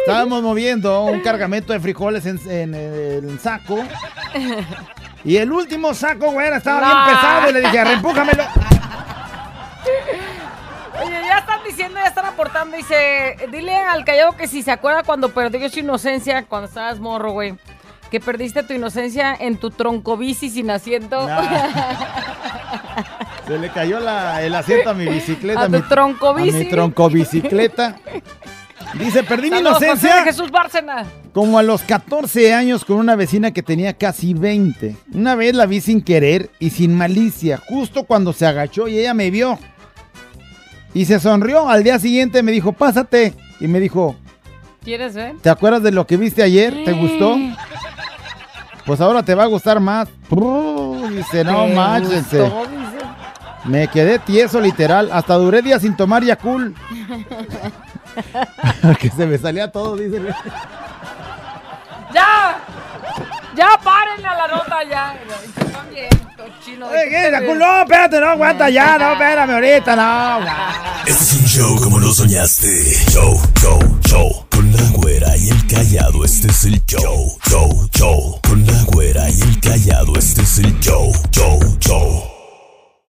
[0.00, 3.78] Estábamos moviendo un cargamento de frijoles en, en el saco.
[5.24, 7.50] Y el último saco, güey, estaba bien pesado.
[7.50, 8.44] Y le dije, arrempújamelo.
[11.04, 12.76] Oye, ya están diciendo, ya están aportando.
[12.76, 17.32] Dice, dile al callado que si se acuerda cuando perdió su inocencia, cuando estabas morro,
[17.32, 17.54] güey.
[18.10, 21.26] Que perdiste tu inocencia en tu troncobici sin asiento.
[23.46, 25.60] Se le cayó la- el asiento a mi bicicleta.
[25.62, 26.56] A tu mi, troncobici.
[26.56, 27.96] A mi troncobicicleta.
[28.94, 30.24] Dice, perdí mi Saludos, José inocencia.
[30.24, 31.04] Jesús Bárcena.
[31.32, 34.96] Como a los 14 años con una vecina que tenía casi 20.
[35.14, 39.14] Una vez la vi sin querer y sin malicia, justo cuando se agachó y ella
[39.14, 39.58] me vio.
[40.94, 41.68] Y se sonrió.
[41.68, 43.34] Al día siguiente me dijo, pásate.
[43.60, 44.16] Y me dijo,
[44.82, 45.34] ¿Quieres ver?
[45.42, 46.84] ¿te acuerdas de lo que viste ayer?
[46.84, 47.36] ¿Te gustó?
[48.86, 50.08] Pues ahora te va a gustar más.
[51.10, 52.22] Dice, no ¿Te manches.
[52.22, 52.62] gustó?
[53.64, 55.10] Me quedé tieso literal.
[55.12, 56.74] Hasta duré días sin tomar Yakul.
[59.00, 60.20] que se me salía todo, dice.
[62.12, 62.58] ¡Ya!
[63.54, 65.18] ¡Ya párenle a la nota ya!
[65.44, 66.86] Están bien, cochino.
[66.86, 67.54] Oye, ¿qué?
[67.54, 70.46] No, espérate, no, aguanta ya, no, espérame ahorita, no.
[71.06, 72.68] Este es un show como lo soñaste.
[73.10, 74.46] Show, show, show.
[74.50, 77.38] Con la güera y el callado, este es el show.
[77.48, 78.40] Show, show.
[78.48, 81.12] Con la güera y el callado, este es el show.